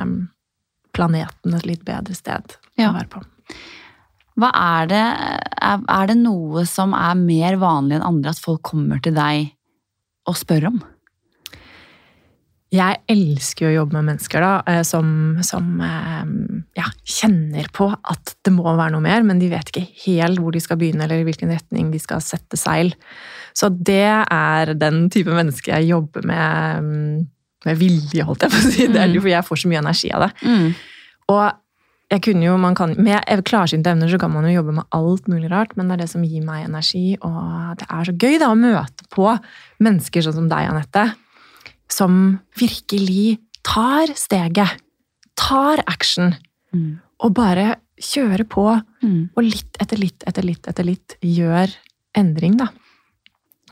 [0.95, 2.89] planeten et litt bedre sted Ja.
[2.91, 3.21] å være på.
[4.39, 5.01] Hva er det,
[5.61, 9.51] er, er det noe som er mer vanlig enn andre at folk kommer til deg
[10.27, 10.81] og spør om?
[12.71, 15.07] Jeg elsker å jobbe med mennesker da, eh, som,
[15.43, 16.29] som eh,
[16.79, 20.55] ja, kjenner på at det må være noe mer, men de vet ikke helt hvor
[20.55, 22.93] de skal begynne eller i hvilken retning de skal sette seil.
[23.51, 27.27] Så det er den type mennesker jeg jobber med mm,
[27.61, 28.85] med vilje, holdt jeg på å si.
[28.89, 29.13] Det er Mm.
[29.13, 30.29] jo fordi jeg får så mye energi av det.
[30.47, 30.69] Mm.
[31.29, 31.43] Og
[32.11, 35.27] jeg kunne jo, man kan, med klarsynte evner så kan man jo jobbe med alt
[35.29, 38.39] mulig rart, men det er det som gir meg energi, og det er så gøy
[38.41, 39.27] da å møte på
[39.85, 41.05] mennesker sånn som deg, Anette,
[41.91, 44.79] som virkelig tar steget,
[45.37, 46.35] tar action,
[46.71, 46.99] Mm.
[47.19, 48.63] og bare kjører på,
[49.03, 49.29] Mm.
[49.35, 51.73] og litt etter litt etter litt etter litt gjør
[52.15, 52.69] endring, da.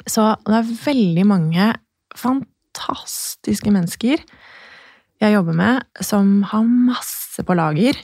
[0.06, 1.74] Så det er veldig mange
[2.16, 4.20] fantastiske mennesker
[5.20, 7.98] jeg jobber med, som har masse på lager,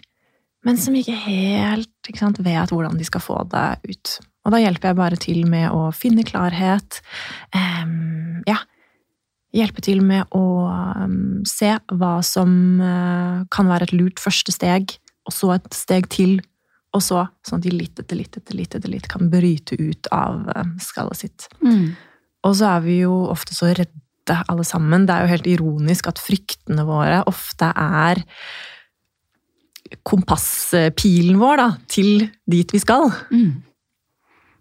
[0.66, 4.20] men som ikke helt ikke sant, vet hvordan de skal få det ut.
[4.46, 7.00] Og da hjelper jeg bare til med å finne klarhet.
[7.54, 8.58] Um, ja,
[9.56, 10.44] hjelpe til med å
[11.48, 16.38] se hva som eh, kan være et lurt første steg, og så et steg til,
[16.96, 20.12] og så sånn at de litt etter litt etter litt etter litt kan bryte ut
[20.16, 21.50] av eh, skallet sitt.
[21.64, 21.96] Mm.
[22.46, 25.06] Og så er vi jo ofte så redde alle sammen.
[25.06, 28.24] Det er jo helt ironisk at fryktene våre ofte er
[30.06, 33.12] kompasspilen vår da, til dit vi skal.
[33.30, 33.64] Mm.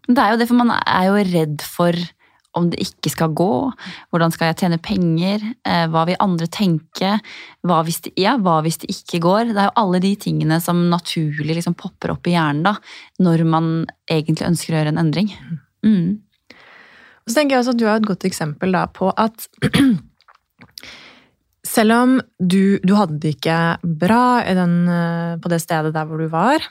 [0.04, 1.96] Det er jo det, for man er jo redd for
[2.58, 3.50] om det ikke skal gå.
[4.12, 5.44] Hvordan skal jeg tjene penger?
[5.66, 7.16] Eh, Hva vil andre tenke?
[7.66, 9.52] Hva hvis, det, ja, hva hvis det ikke går?
[9.52, 12.76] Det er jo alle de tingene som naturlig liksom popper opp i hjernen da,
[13.24, 13.72] når man
[14.10, 15.32] egentlig ønsker å gjøre en endring.
[15.86, 16.08] Mm.
[17.24, 19.48] Så tenker jeg også at Du har et godt eksempel da på at
[21.74, 26.20] selv om du, du hadde det ikke bra den, eh, på det stedet der hvor
[26.20, 26.64] du var,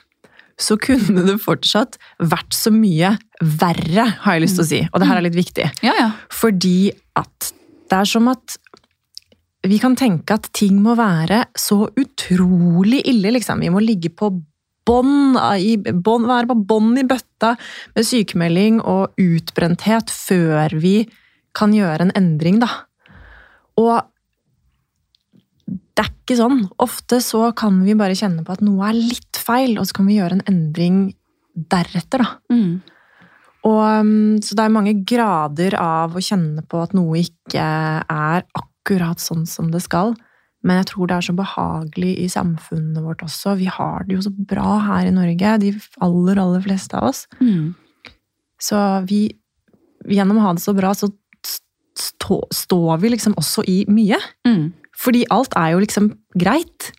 [0.60, 4.80] så kunne det fortsatt vært så mye verre, har jeg lyst til å si.
[4.92, 5.66] Og det her er litt viktig.
[5.86, 6.08] Ja, ja.
[6.32, 7.50] Fordi at
[7.90, 8.56] det er som at
[9.64, 13.62] vi kan tenke at ting må være så utrolig ille, liksom.
[13.64, 14.30] Vi må ligge på
[14.84, 17.54] bånn, være på bånn i bøtta
[17.96, 20.98] med sykemelding og utbrenthet før vi
[21.56, 22.68] kan gjøre en endring, da.
[23.80, 23.96] Og
[25.94, 26.64] det er ikke sånn.
[26.82, 30.08] Ofte så kan vi bare kjenne på at noe er litt feil, og så kan
[30.10, 30.98] vi gjøre en endring
[31.54, 32.32] deretter, da.
[32.50, 32.82] Mm.
[33.64, 38.44] Og, um, så det er mange grader av å kjenne på at noe ikke er
[38.58, 40.12] akkurat sånn som det skal.
[40.64, 43.54] Men jeg tror det er så behagelig i samfunnet vårt også.
[43.60, 45.72] Vi har det jo så bra her i Norge, de
[46.04, 47.24] aller, aller fleste av oss.
[47.40, 47.74] Mm.
[48.60, 49.26] Så vi,
[50.08, 51.12] gjennom å ha det så bra, så
[51.94, 54.18] stå, står vi liksom også i mye.
[54.48, 54.72] Mm.
[54.98, 56.92] Fordi alt er jo liksom greit.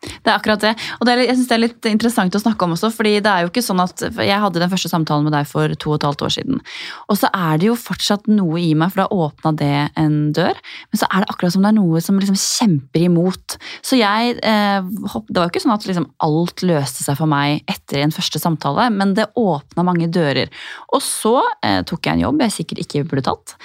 [0.00, 0.72] Det er akkurat det.
[0.98, 3.32] Og det er, jeg synes det er litt interessant å snakke om også, fordi det
[3.32, 5.98] er jo ikke sånn at Jeg hadde den første samtalen med deg for to og
[5.98, 6.62] et halvt år siden.
[7.12, 10.56] Og så er det jo fortsatt noe i meg, for da åpna det en dør.
[10.88, 13.58] Men så er det akkurat som det er noe som liksom kjemper imot.
[13.84, 17.60] Så jeg eh, Det var jo ikke sånn at liksom alt løste seg for meg
[17.70, 20.48] etter en første samtale, men det åpna mange dører.
[20.94, 23.56] Og så eh, tok jeg en jobb jeg sikkert ikke burde tatt.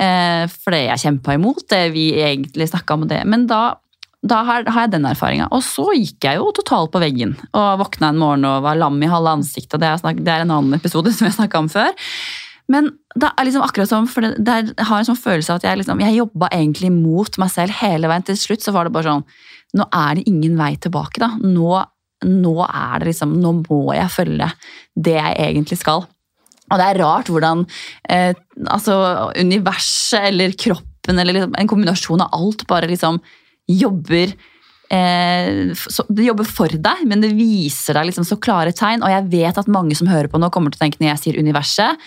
[0.00, 3.24] Eh, fordi jeg kjempa imot det vi egentlig snakka om det.
[3.26, 3.80] Men da
[4.20, 5.48] da har, har jeg den erfaringa.
[5.56, 8.98] Og så gikk jeg jo totalt på veggen og våkna en morgen og var lam
[9.00, 9.80] i halve ansiktet.
[9.80, 11.94] Det er, snak, det er en annen episode som jeg snakka om før.
[12.70, 15.66] Men det er liksom akkurat som, for det, det har en sånn følelse av at
[15.66, 18.26] jeg, liksom, jeg jobba egentlig mot meg selv hele veien.
[18.28, 19.26] Til slutt så var det bare sånn
[19.78, 21.28] Nå er det ingen vei tilbake, da.
[21.38, 21.80] Nå,
[22.26, 24.48] nå er det liksom Nå må jeg følge
[24.98, 26.02] det jeg egentlig skal.
[26.70, 27.62] Og det er rart hvordan
[28.10, 28.32] eh,
[28.70, 28.96] altså
[29.38, 33.18] universet eller kroppen eller liksom, en kombinasjon av alt bare liksom
[33.78, 34.34] jobber
[34.90, 39.04] eh, Det jobber for deg, men det viser deg liksom så klare tegn.
[39.06, 41.24] Og jeg vet at mange som hører på nå, kommer til å tenke når jeg
[41.24, 41.98] sier universet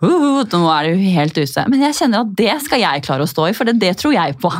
[0.00, 1.64] uh, nå er det jo helt ute.
[1.72, 4.14] Men jeg kjenner at det skal jeg klare å stå i, for det, det tror
[4.16, 4.52] jeg på.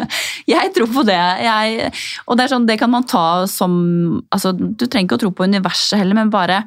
[0.54, 1.20] jeg tror på det.
[1.44, 1.92] Jeg,
[2.26, 3.74] og det er sånn, det kan man ta som
[4.34, 6.62] altså, Du trenger ikke å tro på universet heller, men bare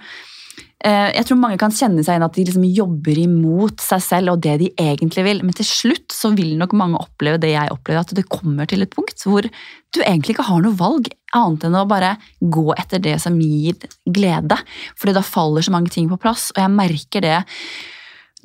[0.78, 4.44] jeg tror mange kan kjenne seg inn at de liksom jobber imot seg selv og
[4.46, 8.06] det de egentlig vil, men til slutt så vil nok mange oppleve det jeg opplever,
[8.06, 11.80] at det kommer til et punkt hvor du egentlig ikke har noe valg annet enn
[11.80, 14.60] å bare gå etter det som gir glede.
[15.00, 17.40] Fordi da faller så mange ting på plass, og jeg merker det.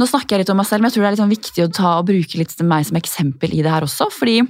[0.00, 1.66] Nå snakker jeg litt om meg selv, men jeg tror det er litt sånn viktig
[1.66, 4.08] å ta og bruke litt meg som eksempel i det her også.
[4.14, 4.40] fordi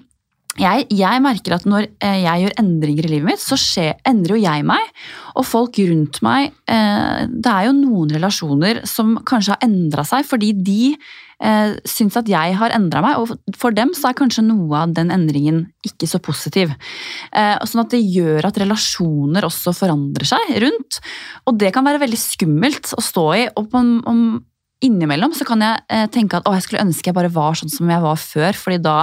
[0.61, 4.37] jeg, jeg, merker at når eh, jeg gjør endringer i livet mitt, så skjer, endrer
[4.37, 4.91] jo jeg meg.
[5.41, 10.27] Og folk rundt meg eh, Det er jo noen relasjoner som kanskje har endra seg
[10.29, 13.23] fordi de eh, syns at jeg har endra meg.
[13.23, 16.77] Og for dem så er kanskje noe av den endringen ikke så positiv.
[17.33, 21.01] Eh, sånn at det gjør at relasjoner også forandrer seg rundt.
[21.49, 23.45] Og det kan være veldig skummelt å stå i.
[23.57, 23.81] og på,
[24.13, 24.25] om,
[24.87, 27.73] innimellom så kan jeg eh, tenke at å, jeg skulle ønske jeg bare var sånn
[27.73, 28.97] som jeg var før, fordi da,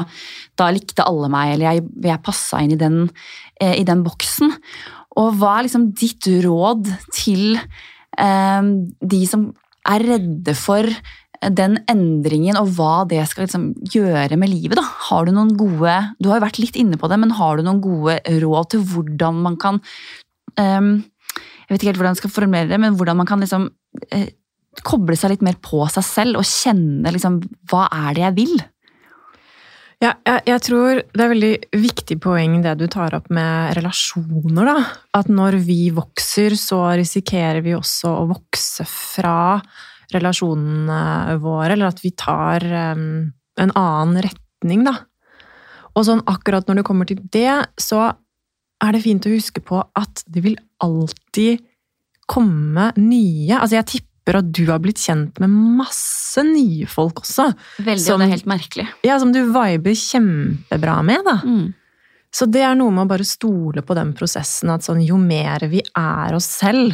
[0.59, 2.99] da likte alle meg, eller jeg, jeg passa inn i den,
[3.61, 4.53] eh, i den, boksen.
[5.19, 8.69] Og hva er liksom ditt råd til eh,
[9.15, 9.49] de som
[9.89, 10.87] er redde for
[11.39, 14.75] den endringen og hva det skal liksom gjøre med livet?
[14.79, 14.83] da?
[15.07, 17.63] Har Du noen gode, du har jo vært litt inne på det, men har du
[17.63, 19.79] noen gode råd til hvordan man kan
[20.59, 20.99] eh,
[21.69, 23.67] jeg vet ikke helt hvordan jeg skal formulere det, men hvordan man kan liksom
[24.09, 24.31] eh,
[24.85, 27.39] koble seg litt mer på seg selv og kjenne liksom
[27.71, 28.59] hva er det jeg vil?
[29.99, 34.69] Ja, jeg, jeg, tror det er veldig viktig poeng det du tar opp med relasjoner.
[34.69, 34.77] da.
[35.19, 39.57] At når vi vokser, så risikerer vi også å vokse fra
[40.13, 42.63] relasjonene våre, eller at vi tar
[42.95, 43.27] um,
[43.59, 44.95] en annen retning, da.
[45.97, 48.07] Og sånn akkurat når det kommer til det, så
[48.79, 51.59] er det fint å huske på at det vil alltid
[52.29, 57.23] komme nye Altså, jeg tipper tipper at du har blitt kjent med masse nye folk
[57.23, 57.49] også.
[57.81, 58.87] Veldig, som, og det er helt merkelig.
[59.03, 61.39] Ja, Som du viber kjempebra med, da.
[61.43, 61.73] Mm.
[62.31, 65.65] Så det er noe med å bare stole på den prosessen, at sånn, jo mer
[65.69, 66.93] vi er oss selv,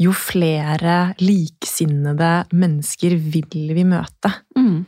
[0.00, 4.32] jo flere likesinnede mennesker vil vi møte.
[4.58, 4.86] Mm.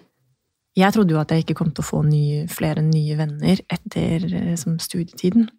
[0.74, 4.24] Jeg trodde jo at jeg ikke kom til å få nye, flere nye venner etter
[4.24, 5.50] liksom, studietiden.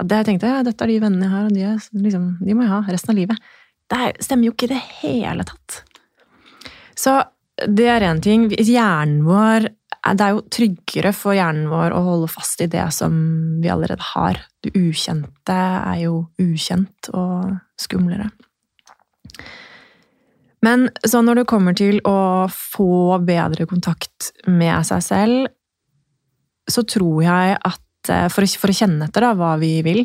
[0.00, 2.56] At jeg tenkte ja, dette er de vennene jeg har, og de, er, liksom, de
[2.56, 3.50] må jeg ha resten av livet.
[3.90, 5.82] Det stemmer jo ikke i det hele tatt.
[6.98, 7.18] Så
[7.66, 8.48] det er én ting.
[8.50, 9.68] Hjernen vår
[10.00, 13.12] Det er jo tryggere for hjernen vår å holde fast i det som
[13.60, 14.38] vi allerede har.
[14.64, 18.30] Det ukjente er jo ukjent og skumlere.
[20.64, 25.52] Men så når det kommer til å få bedre kontakt med seg selv,
[26.70, 30.04] så tror jeg at eh, for å kjenne etter da, hva vi vil,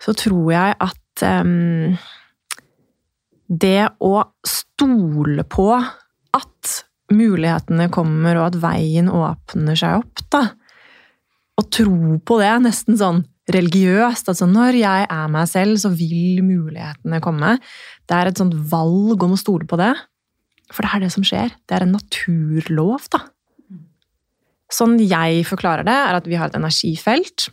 [0.00, 1.94] så tror jeg at um,
[3.50, 4.14] det å
[4.46, 6.76] stole på at
[7.10, 10.44] mulighetene kommer, og at veien åpner seg opp, da.
[11.58, 14.30] Å tro på det, nesten sånn religiøst.
[14.30, 17.56] Altså når jeg er meg selv, så vil mulighetene komme.
[18.08, 19.92] Det er et sånt valg om å stole på det.
[20.70, 21.52] For det er det som skjer.
[21.66, 23.24] Det er en naturlov, da.
[24.70, 27.48] Sånn jeg forklarer det, er at vi har et energifelt.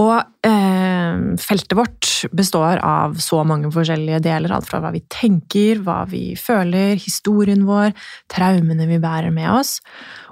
[0.00, 4.54] Og eh, feltet vårt består av så mange forskjellige deler.
[4.54, 7.92] Alt fra hva vi tenker, hva vi føler, historien vår,
[8.32, 9.78] traumene vi bærer med oss.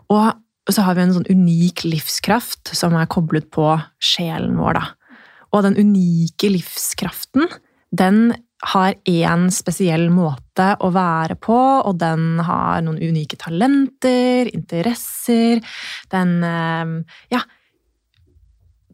[0.09, 0.33] Og
[0.73, 3.71] så har vi en sånn unik livskraft som er koblet på
[4.05, 4.81] sjelen vår.
[4.81, 5.15] Da.
[5.57, 7.49] Og den unike livskraften,
[7.91, 8.31] den
[8.75, 15.63] har én spesiell måte å være på, og den har noen unike talenter, interesser
[16.11, 17.45] Den eh, Ja,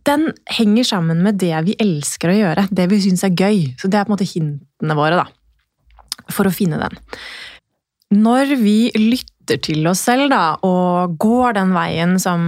[0.04, 3.72] den henger sammen med det vi elsker å gjøre, det vi syns er gøy.
[3.80, 7.00] Så det er på en måte hintene våre, da, for å finne den.
[8.14, 12.44] Når vi lytter til oss selv, da, og går den veien som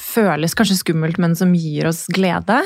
[0.00, 2.62] føles kanskje skummelt, men som gir oss glede,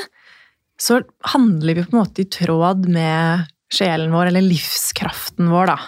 [0.79, 1.01] så
[1.33, 5.79] handler vi på en måte i tråd med sjelen vår, eller livskraften vår, da.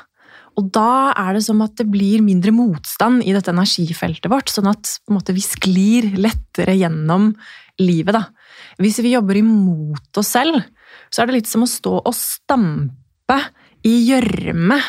[0.60, 4.68] Og da er det som at det blir mindre motstand i dette energifeltet vårt, sånn
[4.70, 7.32] at måte, vi sklir lettere gjennom
[7.80, 8.26] livet, da.
[8.82, 10.60] Hvis vi jobber imot oss selv,
[11.12, 13.38] så er det litt som å stå og stampe
[13.88, 14.80] i gjørme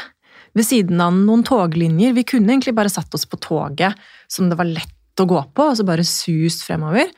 [0.53, 2.17] ved siden av noen toglinjer.
[2.17, 3.99] Vi kunne egentlig bare satt oss på toget
[4.31, 7.11] som det var lett å gå på, og så bare sust fremover.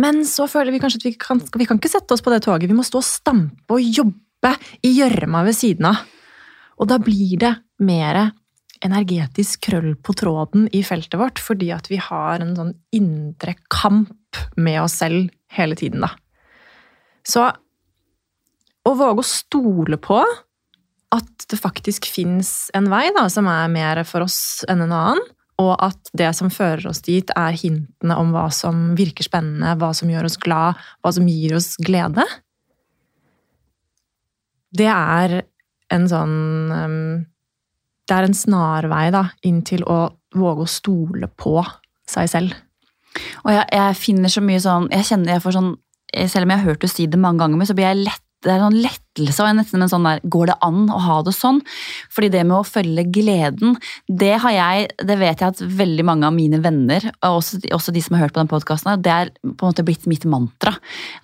[0.00, 2.42] Men så føler vi kanskje at vi kan, vi kan ikke sette oss på det
[2.46, 2.70] toget.
[2.70, 4.54] Vi må stå og stampe og jobbe
[4.86, 6.04] i gjørma ved siden av.
[6.80, 8.30] Og da blir det mer
[8.80, 14.14] energetisk krøll på tråden i feltet vårt, fordi at vi har en sånn indre kamp
[14.56, 16.12] med oss selv hele tiden, da.
[17.26, 17.48] Så
[18.86, 20.20] å våge å stole på
[21.10, 25.22] at det faktisk fins en vei da, som er mer for oss enn en annen,
[25.60, 29.90] og at det som fører oss dit, er hintene om hva som virker spennende, hva
[29.96, 32.24] som gjør oss glad, hva som gir oss glede.
[34.72, 35.42] Det er
[35.90, 36.38] en sånn
[36.70, 37.26] um,
[38.06, 40.00] Det er en snarvei da, inn til å
[40.34, 41.58] våge å stole på
[42.10, 42.54] seg selv.
[43.44, 45.70] Og jeg, jeg, finner så mye sånn Jeg kjenner jeg får sånn
[46.30, 48.54] Selv om jeg har hørt du si det mange ganger, så blir jeg lett det
[48.54, 51.60] er en lettelse og nesten en sånn der Går det an å ha det sånn?
[52.12, 53.76] Fordi det med å følge gleden,
[54.08, 57.92] det har jeg Det vet jeg at veldig mange av mine venner, og også, også
[57.92, 60.72] de som har hørt på den podkasten, det er på en måte blitt mitt mantra.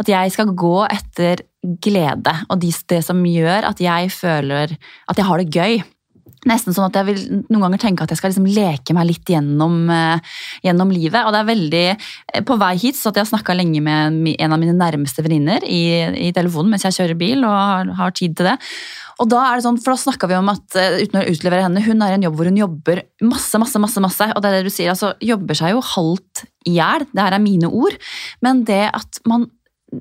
[0.01, 1.47] At jeg skal gå etter
[1.83, 5.81] glede, og det som gjør at jeg føler at jeg har det gøy
[6.47, 9.33] nesten sånn at jeg vil noen ganger tenke at jeg skal liksom leke meg litt
[9.33, 11.23] gjennom, uh, gjennom livet.
[11.25, 14.55] Og det er veldig eh, På vei hit så at jeg snakka lenge med en
[14.55, 15.83] av mine nærmeste venninner i,
[16.29, 18.57] i, telefonen mens jeg kjører bil og har, har, tid til det.
[19.23, 21.67] Og da er det sånn, for da snakka vi om at uh, uten å utlevere
[21.67, 24.05] henne, hun er i en jobb hvor hun jobber masse, masse, masse.
[24.05, 27.07] masse, Og det er det du sier, altså jobber seg jo halvt i hjel.
[27.13, 27.97] Det her er mine ord.
[28.45, 29.49] Men det at man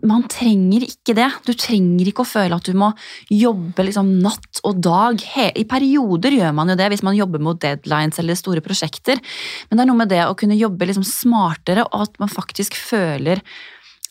[0.05, 1.27] man trenger ikke det.
[1.45, 2.89] Du trenger ikke å føle at du må
[3.29, 5.21] jobbe liksom natt og dag.
[5.53, 9.21] I perioder gjør man jo det hvis man jobber mot deadlines eller store prosjekter.
[9.69, 12.77] Men det er noe med det å kunne jobbe liksom smartere, og at man faktisk
[12.79, 13.43] føler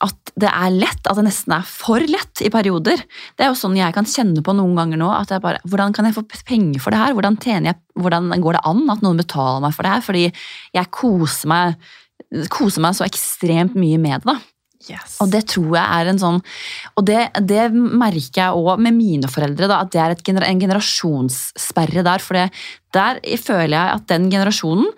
[0.03, 3.03] at det er lett, at det nesten er for lett i perioder.
[3.35, 5.11] Det er jo sånn jeg kan kjenne på noen ganger nå.
[5.15, 7.15] at jeg bare, Hvordan kan jeg få penger for det her?
[7.15, 10.07] Hvordan, jeg, hvordan går det an at noen betaler meg for det her?
[10.07, 10.25] Fordi
[10.75, 11.87] jeg koser meg,
[12.53, 14.35] koser meg så ekstremt mye med det.
[14.35, 14.54] da.
[14.91, 15.17] Yes.
[15.25, 16.39] Og det tror jeg er en sånn
[16.99, 20.61] Og det, det merker jeg òg med mine foreldre, da, at det er gener, en
[20.61, 22.25] generasjonssperre der.
[22.25, 22.49] For det,
[22.95, 24.91] der føler jeg at den generasjonen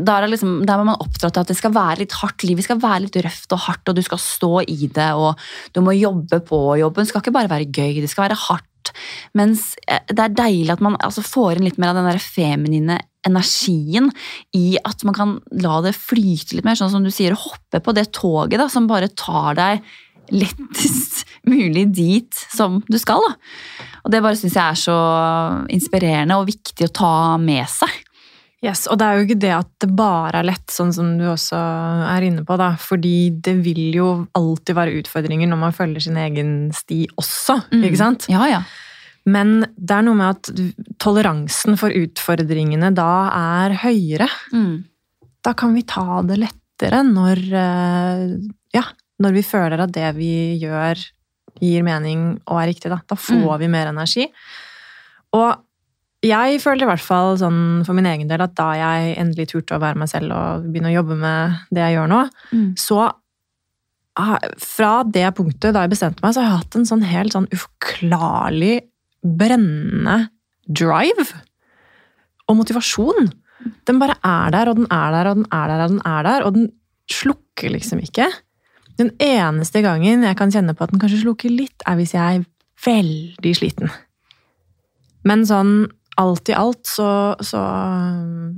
[0.00, 2.56] Der er, liksom, der er man oppdratt til at det skal være litt hardt liv.
[2.58, 5.36] Det skal være litt røft og hardt, og du skal stå i det, og
[5.76, 7.04] du må jobbe på jobben.
[7.04, 8.70] Det skal ikke bare være gøy, det skal være hardt.
[9.38, 12.22] Mens eh, det er deilig at man altså, får inn litt mer av den der
[12.22, 14.10] feminine energien
[14.54, 17.94] i at man kan la det flyte litt mer, sånn som du sier, hoppe på
[17.96, 19.94] det toget da, som bare tar deg
[20.34, 23.22] lettest mulig dit som du skal.
[23.22, 23.86] Da.
[24.06, 24.98] Og det bare syns jeg er så
[25.74, 28.02] inspirerende og viktig å ta med seg.
[28.64, 31.26] Yes, Og det er jo ikke det at det bare er lett, sånn som du
[31.28, 31.58] også
[32.08, 32.56] er inne på.
[32.58, 37.60] da, fordi det vil jo alltid være utfordringer når man følger sin egen sti også.
[37.70, 37.84] Mm.
[37.84, 38.26] ikke sant?
[38.32, 38.62] Ja, ja.
[39.26, 40.50] Men det er noe med at
[41.02, 44.28] toleransen for utfordringene da er høyere.
[44.54, 44.86] Mm.
[45.46, 48.24] Da kan vi ta det lettere når eh,
[48.76, 48.84] Ja,
[49.22, 50.30] når vi føler at det vi
[50.62, 51.00] gjør,
[51.62, 52.90] gir mening og er riktig.
[52.92, 53.60] Da, da får mm.
[53.62, 54.26] vi mer energi.
[55.36, 55.62] Og
[56.26, 59.76] jeg føler i hvert fall sånn for min egen del at da jeg endelig turte
[59.76, 62.20] å være meg selv og begynne å jobbe med det jeg gjør nå,
[62.50, 62.68] mm.
[62.80, 63.06] så
[64.16, 67.48] fra det punktet da jeg bestemte meg, så har jeg hatt en sånn helt sånn
[67.52, 68.78] uforklarlig
[69.38, 70.28] brennende
[70.66, 71.26] drive
[72.46, 73.30] og motivasjon.
[73.88, 76.22] Den bare er der, og den er der, og den er der, og den er
[76.26, 76.68] der, og den
[77.10, 78.26] slukker liksom ikke.
[78.98, 82.40] Den eneste gangen jeg kan kjenne på at den kanskje slukker litt, er hvis jeg
[82.40, 82.46] er
[82.86, 83.90] veldig sliten.
[85.26, 87.60] Men sånn alt i alt så, så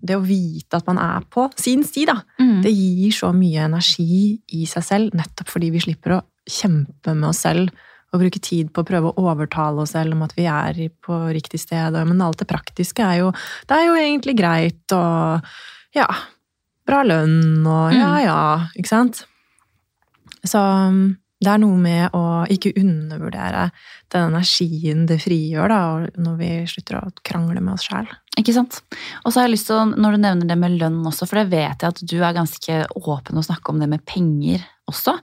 [0.04, 2.62] Det å vite at man er på sin sti, da, Mm.
[2.62, 7.28] det gir så mye energi i seg selv, nettopp fordi vi slipper å kjempe med
[7.30, 7.70] oss selv
[8.12, 11.20] og bruke tid på å prøve å overtale oss selv om at vi er på
[11.34, 11.96] riktig sted.
[12.08, 13.32] Men alt det praktiske er jo
[13.68, 15.44] Det er jo egentlig greit og
[15.96, 16.08] ja,
[16.88, 18.20] bra lønn og ja Mm.
[18.24, 18.42] ja,
[18.76, 19.24] ikke sant?
[20.44, 23.68] Så um, det er noe med å ikke undervurdere
[24.10, 25.82] den energien det frigjør da,
[26.18, 28.08] når vi slutter å krangle med oss sjæl.
[28.38, 28.80] Ikke sant?
[29.22, 31.38] Og så har jeg lyst til, å, når du nevner det med lønn også, for
[31.42, 35.14] det vet jeg at du er ganske åpen å snakke om det med penger også.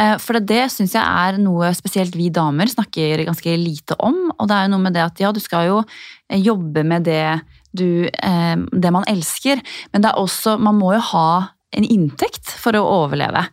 [0.00, 4.30] Eh, For det, syns jeg er noe spesielt vi damer snakker ganske lite om.
[4.38, 7.06] Og det er jo noe med det at ja, du skal jo eh, jobbe med
[7.08, 7.40] det,
[7.76, 11.30] du, eh, det man elsker, men det er også, man må jo ha
[11.76, 13.44] en inntekt for å overleve.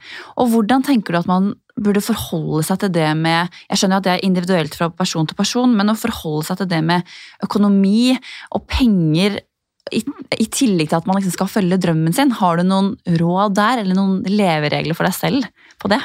[0.41, 4.07] Og hvordan tenker du at man burde forholde seg til det med Jeg skjønner at
[4.07, 7.05] det er individuelt fra person til person, men å forholde seg til det med
[7.45, 8.15] økonomi
[8.57, 9.37] og penger
[9.93, 13.53] i, i tillegg til at man liksom skal følge drømmen sin, har du noen råd
[13.59, 16.01] der, eller noen leveregler for deg selv på det?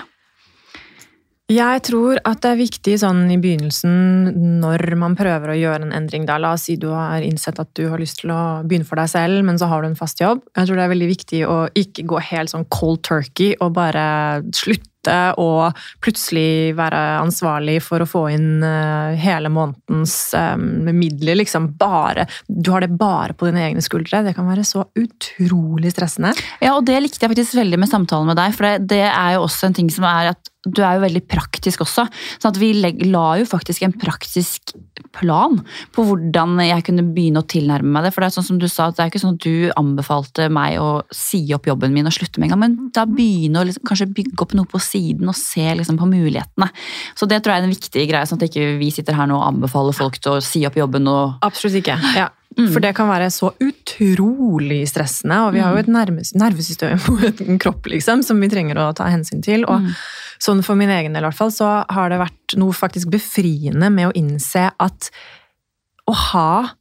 [1.53, 5.97] Jeg tror at det er viktig sånn i begynnelsen, når man prøver å gjøre en
[5.97, 8.89] endring da, La oss si du har innsett at du har lyst til å begynne
[8.89, 10.45] for deg selv, men så har du en fast jobb.
[10.57, 14.07] Jeg tror det er veldig viktig å ikke gå helt sånn cold turkey og bare
[14.55, 14.89] slutte
[15.43, 20.55] og plutselig være ansvarlig for å få inn eh, hele månedens eh,
[20.95, 21.41] midler.
[21.41, 24.23] liksom bare, Du har det bare på dine egne skuldre.
[24.23, 26.31] Det kan være så utrolig stressende.
[26.63, 29.45] Ja, og det likte jeg faktisk veldig med samtalen med deg, for det er jo
[29.49, 32.05] også en ting som er at du er jo veldig praktisk også.
[32.39, 32.73] sånn at Vi
[33.11, 34.75] la jo faktisk en praktisk
[35.13, 35.59] plan
[35.93, 38.13] på hvordan jeg kunne begynne å tilnærme meg det.
[38.15, 40.79] For det er sånn som du sa, det er ikke sånn at du anbefalte meg
[40.81, 43.85] å si opp jobben min og slutte med en gang, men da begynne å liksom,
[43.89, 46.71] kanskje bygge opp noe på siden og se liksom på mulighetene.
[47.19, 49.41] Så det tror jeg er en viktig greie, sånn at ikke vi sitter her nå
[49.41, 51.99] og anbefaler folk til å si opp jobben og Absolutt ikke.
[52.17, 52.31] Ja.
[52.59, 52.69] Mm.
[52.73, 57.59] For det kan være så utrolig stressende, og vi har jo et nervesystem på en
[57.63, 59.65] kropp liksom, som vi trenger å ta hensyn til.
[59.65, 59.95] Og Mm.
[60.43, 63.89] sånn for min egen del i hvert fall, så har det vært noe faktisk befriende
[63.91, 65.11] med å innse at
[66.11, 66.75] å ha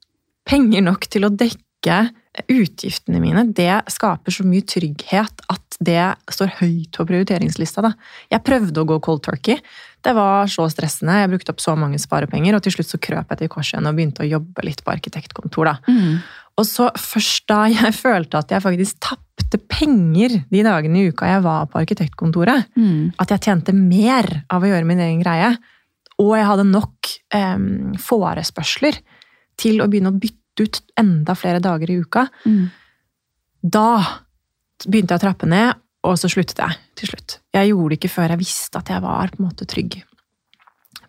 [0.50, 2.10] penger nok til å dekke
[2.48, 7.82] utgiftene mine, det skaper så mye trygghet at det står høyt på prioriteringslista.
[7.84, 7.92] Da.
[8.32, 9.58] Jeg prøvde å gå cold turkey.
[10.02, 11.18] Det var så stressende.
[11.24, 13.90] Jeg brukte opp så mange sparepenger, og til slutt så krøp jeg til korset igjen
[13.90, 15.72] og begynte å jobbe litt på arkitektkontor.
[15.74, 15.76] Da.
[15.92, 16.22] Mm.
[16.62, 21.28] Og så først da jeg følte at jeg faktisk tapte penger de dagene i uka
[21.34, 23.12] jeg var på arkitektkontoret, Mm.
[23.20, 25.56] at jeg tjente mer av å gjøre min egen greie,
[26.22, 27.66] og jeg hadde nok em,
[28.00, 29.00] forespørsler
[29.60, 32.70] til å begynne å bytte ut enda flere dager i uka, Mm.
[33.64, 34.04] da
[34.88, 37.40] begynte jeg å trappe ned, og så sluttet jeg til slutt.
[37.54, 40.04] Jeg gjorde det ikke før jeg visste at jeg var på en måte trygg.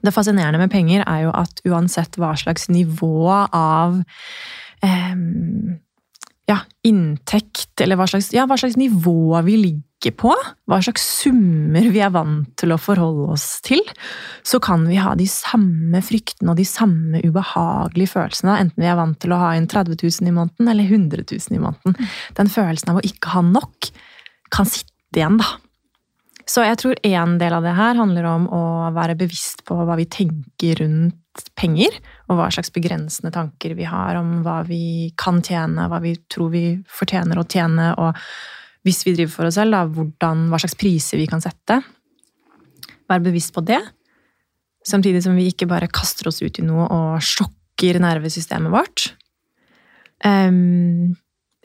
[0.04, 4.02] Det fascinerende med penger er jo at uansett hva slags nivå av
[4.82, 5.78] em,
[6.52, 10.32] ja, inntekt, eller hva slags, ja, hva slags nivå vi ligger på,
[10.66, 13.80] hva slags summer vi er vant til å forholde oss til,
[14.46, 18.98] så kan vi ha de samme fryktene og de samme ubehagelige følelsene, enten vi er
[18.98, 22.10] vant til å ha inn 30 000 i måneden eller 100 000 i måneden.
[22.38, 23.92] Den følelsen av å ikke ha nok
[24.52, 25.54] kan sitte igjen, da.
[26.48, 28.62] Så jeg tror en del av det her handler om å
[28.96, 31.21] være bevisst på hva vi tenker rundt
[31.58, 31.94] penger,
[32.28, 36.52] og hva slags begrensende tanker vi har om hva vi kan tjene, hva vi tror
[36.52, 38.18] vi fortjener å tjene, og
[38.86, 41.78] hvis vi driver for oss selv, da, hvordan, hva slags priser vi kan sette.
[43.10, 43.80] Være bevisst på det,
[44.86, 49.12] samtidig som vi ikke bare kaster oss ut i noe og sjokker nervesystemet vårt.
[50.22, 51.14] Um,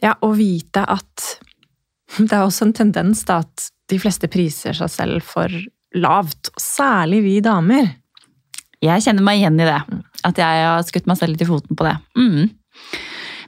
[0.01, 1.25] ja, og vite at
[2.17, 5.51] det er også en tendens da, at de fleste priser seg selv for
[5.97, 7.95] lavt, særlig vi damer.
[8.83, 9.77] Jeg kjenner meg igjen i det.
[10.27, 11.95] At jeg har skutt meg selv litt i foten på det.
[12.19, 12.49] Mm.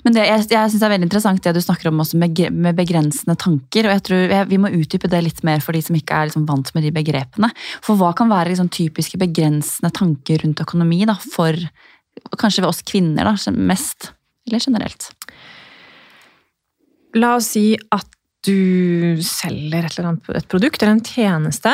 [0.06, 2.40] Men det, jeg, jeg synes det er veldig interessant det du snakker om også med,
[2.56, 3.88] med begrensende tanker.
[3.88, 6.30] og jeg tror jeg, Vi må utdype det litt mer for de som ikke er
[6.30, 7.52] liksom vant med de begrepene.
[7.86, 11.58] For hva kan være liksom typiske begrensende tanker rundt økonomi da, for
[12.40, 14.14] kanskje ved oss kvinner da, mest?
[14.48, 15.12] Eller generelt?
[17.20, 18.08] La oss si at
[18.48, 21.74] du selger et, eller annet, et produkt eller en tjeneste,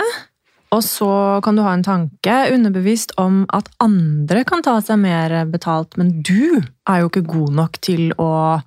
[0.74, 1.10] og så
[1.46, 6.22] kan du ha en tanke underbevisst om at andre kan ta seg mer betalt, men
[6.26, 8.62] du er jo ikke god nok til å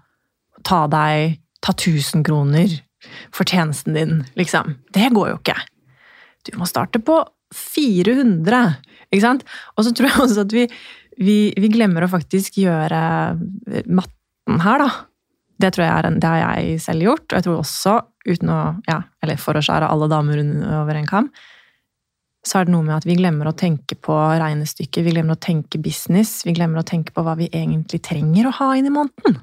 [0.66, 2.76] ta deg ta 1000 kroner
[3.34, 4.76] for tjenesten din, liksom.
[4.94, 5.56] Det går jo ikke.
[6.46, 7.18] Du må starte på
[7.54, 8.62] 400,
[9.10, 9.44] ikke sant?
[9.76, 10.64] Og så tror jeg også at vi,
[11.18, 13.02] vi, vi glemmer å faktisk gjøre
[13.86, 14.90] matten her, da.
[15.58, 17.94] Det tror jeg er en, det har jeg selv gjort, og jeg tror også,
[18.28, 20.42] uten å ja, eller for å skjære alle damer
[20.78, 21.30] over en kam,
[22.46, 25.42] så er det noe med at vi glemmer å tenke på regnestykket, vi glemmer å
[25.42, 28.94] tenke business, vi glemmer å tenke på hva vi egentlig trenger å ha inn i
[28.94, 29.40] måneden.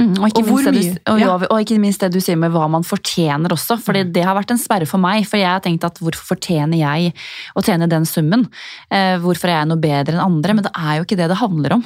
[0.00, 0.78] Mm, og, ikke Og du,
[1.12, 3.76] og, ja, og ikke minst det du sier med hva man fortjener også.
[3.78, 4.12] For Mm.
[4.12, 5.26] det har vært en sperre for meg.
[5.28, 7.12] For jeg har tenkt at hvorfor fortjener jeg
[7.54, 8.48] å tjene den summen?
[8.90, 10.54] Eh, hvorfor er jeg noe bedre enn andre?
[10.54, 11.84] Men det er jo ikke det det handler om.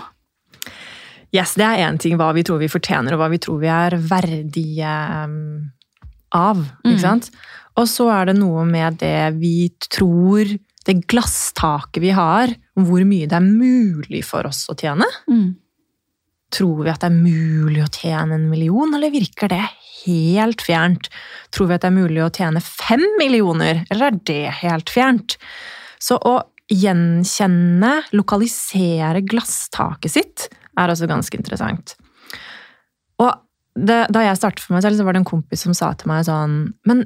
[1.34, 3.66] Yes, det er én ting hva vi tror vi fortjener, og hva vi tror vi
[3.66, 5.72] er verdige um,
[6.32, 6.56] av.
[6.56, 6.92] Mm.
[6.92, 7.30] Ikke sant?
[7.76, 10.56] Og så er det noe med det vi tror
[10.86, 15.08] Det glasstaket vi har, om hvor mye det er mulig for oss å tjene.
[15.26, 15.56] Mm.
[16.54, 19.64] Tror vi at det er mulig å tjene en million, eller virker det
[20.04, 21.08] helt fjernt?
[21.50, 25.34] Tror vi at det er mulig å tjene fem millioner, eller er det helt fjernt?
[25.98, 26.36] Så å
[26.70, 30.46] gjenkjenne, lokalisere glasstaket sitt,
[30.78, 31.96] er også ganske interessant.
[33.22, 33.32] Og
[33.74, 36.08] det, da jeg startet for meg selv, så var det en kompis som sa til
[36.08, 37.02] meg sånn Men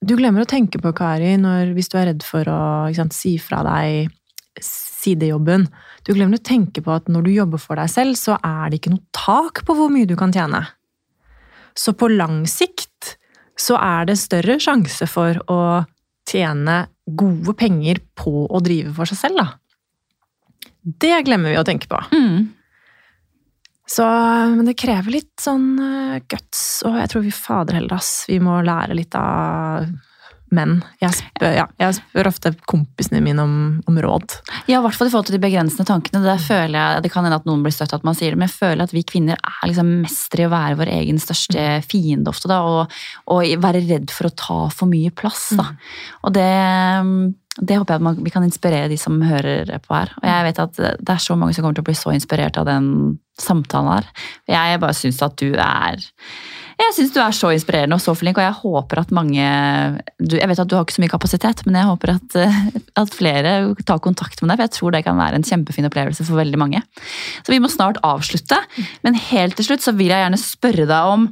[0.00, 2.60] du glemmer å tenke på, Kari, når, hvis du er redd for å
[2.96, 4.10] sant, si fra deg
[4.64, 5.66] sidejobben.
[6.04, 8.80] Du glemmer å tenke på at når du jobber for deg selv, så er det
[8.80, 10.62] ikke noe tak på hvor mye du kan tjene.
[11.76, 13.14] Så på lang sikt
[13.60, 15.60] så er det større sjanse for å
[16.28, 19.48] tjene gode penger på å drive for seg selv, da.
[20.80, 22.00] Det glemmer vi å tenke på.
[22.14, 22.48] Mm.
[23.90, 24.04] Så,
[24.54, 28.24] men det krever litt sånn eh, guts, og jeg tror vi fader heller, ass.
[28.30, 29.88] Vi må lære litt av
[30.54, 30.80] menn.
[31.02, 33.56] Jeg spør, ja, jeg spør ofte kompisene mine om,
[33.90, 34.36] om råd.
[34.70, 36.22] Ja, i hvert fall i forhold til de begrensende tankene.
[36.24, 38.50] Det føler jeg, det kan hende at noen blir støtt at man sier det, men
[38.50, 42.30] jeg føler at vi kvinner er liksom mestere i å være vår egen største fiende
[42.30, 42.98] ofte, da, og,
[43.30, 45.48] og være redd for å ta for mye plass.
[45.58, 45.70] Da.
[46.26, 46.50] Og det,
[47.60, 50.14] det håper jeg at vi kan inspirere de som hører på her.
[50.20, 52.58] Og jeg vet at det er så mange som kommer til å bli så inspirert
[52.60, 52.88] av den
[53.40, 54.08] samtalen her.
[54.50, 56.00] Jeg bare syns at du er
[56.80, 60.48] jeg syns du er så inspirerende og så flink, og jeg håper at mange Jeg
[60.48, 62.60] vet at du har ikke så mye kapasitet, men jeg håper at, eh,
[63.02, 63.52] at flere
[63.84, 66.60] tar kontakt med deg, for jeg tror det kan være en kjempefin opplevelse for veldig
[66.60, 66.80] mange.
[67.44, 68.56] Så vi må snart avslutte,
[69.04, 71.28] men helt til slutt så vil jeg gjerne spørre deg om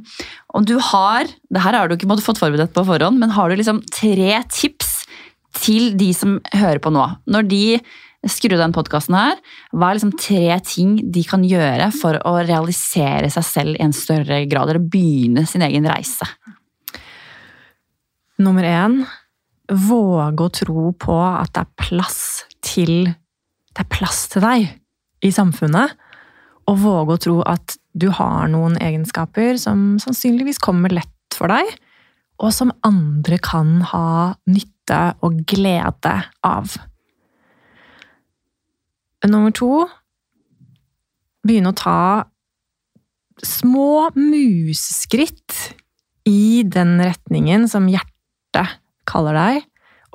[0.57, 3.49] om du har Det her har du ikke måttet fått forberedt på forhånd, men har
[3.49, 4.88] du liksom tre tips
[5.57, 7.05] til de som hører på nå?
[7.29, 7.63] Når de
[8.27, 9.37] skrur av den podkasten her,
[9.71, 13.95] hva er liksom tre ting de kan gjøre for å realisere seg selv i en
[13.95, 16.27] større grad, eller begynne sin egen reise?
[18.39, 19.01] Nummer én
[19.69, 22.21] våge å tro på at det er plass
[22.65, 23.11] til
[23.69, 24.63] Det er plass til deg
[25.23, 25.93] i samfunnet.
[26.67, 31.69] Og våge å tro at du har noen egenskaper som sannsynligvis kommer lett for deg,
[32.39, 36.15] og som andre kan ha nytte og glede
[36.45, 36.75] av.
[39.27, 39.83] Nummer to
[41.45, 42.01] begynne å ta
[43.43, 45.55] små museskritt
[46.27, 48.79] i den retningen som hjertet
[49.09, 49.63] kaller deg,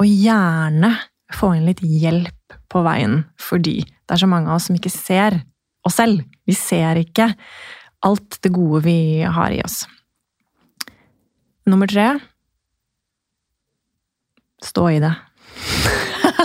[0.00, 0.92] og gjerne
[1.34, 4.92] få inn litt hjelp på veien, fordi det er så mange av oss som ikke
[4.92, 5.40] ser
[5.86, 6.24] oss selv.
[6.46, 7.30] Vi ser ikke
[8.04, 9.84] alt det gode vi har i oss.
[11.64, 12.12] Nummer tre
[14.64, 15.14] stå i det.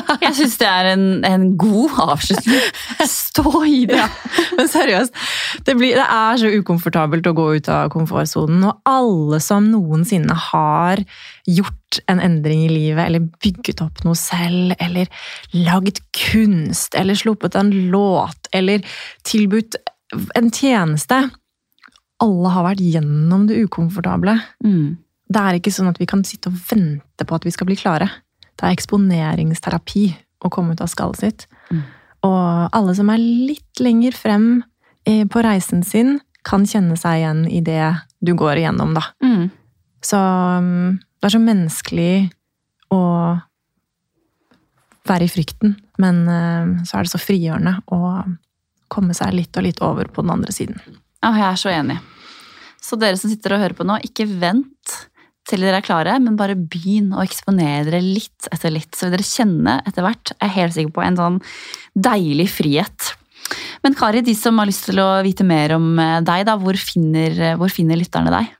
[0.24, 2.62] Jeg syns det er en, en god avslutning.
[3.10, 4.02] Stå i det!
[4.58, 5.16] Men seriøst,
[5.66, 8.66] det, blir, det er så ukomfortabelt å gå ut av komfortsonen.
[8.70, 11.04] Og alle som noensinne har
[11.50, 15.10] gjort en endring i livet, eller bygget opp noe selv, eller
[15.56, 18.86] lagd kunst, eller sluppet en låt, eller
[19.28, 19.80] tilbudt
[20.38, 21.28] en tjeneste
[22.20, 24.34] Alle har vært gjennom det ukomfortable.
[24.66, 24.98] Mm.
[25.30, 27.78] Det er ikke sånn at vi kan sitte og vente på at vi skal bli
[27.78, 28.10] klare.
[28.58, 30.06] Det er eksponeringsterapi
[30.44, 31.46] å komme ut av skallet sitt.
[31.70, 31.84] Mm.
[32.28, 34.48] Og alle som er litt lenger frem
[35.08, 36.18] eh, på reisen sin,
[36.48, 37.84] kan kjenne seg igjen i det
[38.26, 39.04] du går igjennom, da.
[39.24, 39.50] Mm.
[40.04, 42.14] Så um, det er så menneskelig
[42.96, 43.02] å
[45.10, 48.00] være i frykten, men eh, så er det så frigjørende å
[48.90, 50.80] komme seg litt og litt over på den andre siden.
[51.22, 52.00] Ja, jeg er så enig.
[52.82, 54.96] Så dere som sitter og hører på nå, ikke vent
[55.50, 58.92] til dere er klare, men bare begynn å eksponere dere litt etter litt.
[58.96, 61.42] Så vil dere kjenne etter hvert, jeg er helt sikker på, en sånn
[61.98, 63.14] deilig frihet.
[63.84, 66.78] Men Kari, de som har lyst til å vite mer om eh, deg, da, hvor
[66.78, 68.56] finner, hvor finner lytterne deg?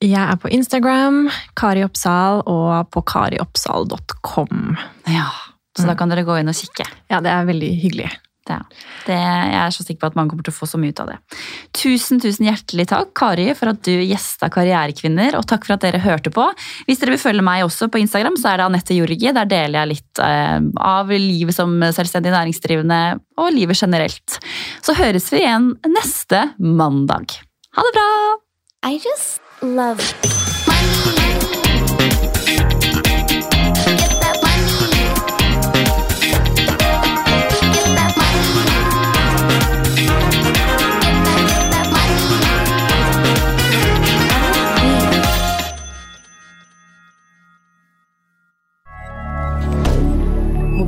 [0.00, 1.26] Jeg er på Instagram,
[1.60, 4.78] Kari Oppsal, og på karioppsal.com.
[5.12, 5.28] Ja,
[5.76, 6.86] Så da kan dere gå inn og kikke.
[7.12, 8.08] Ja, det er veldig hyggelig.
[8.50, 8.58] Ja,
[9.06, 11.02] det, jeg er så sikker på at mange kommer til å få så mye ut
[11.02, 11.18] av det.
[11.76, 16.02] Tusen, tusen hjertelig takk, Kari, for at du gjesta Karrierekvinner, og takk for at dere
[16.02, 16.46] hørte på.
[16.88, 19.30] Hvis dere vil følge meg også på Instagram, så er det Anette Jorgi.
[19.36, 20.58] Der deler jeg litt eh,
[20.90, 23.00] av livet som selvstendig næringsdrivende,
[23.40, 24.40] og livet generelt.
[24.84, 27.38] Så høres vi igjen neste mandag.
[27.76, 28.10] Ha det bra!
[28.90, 30.39] I just love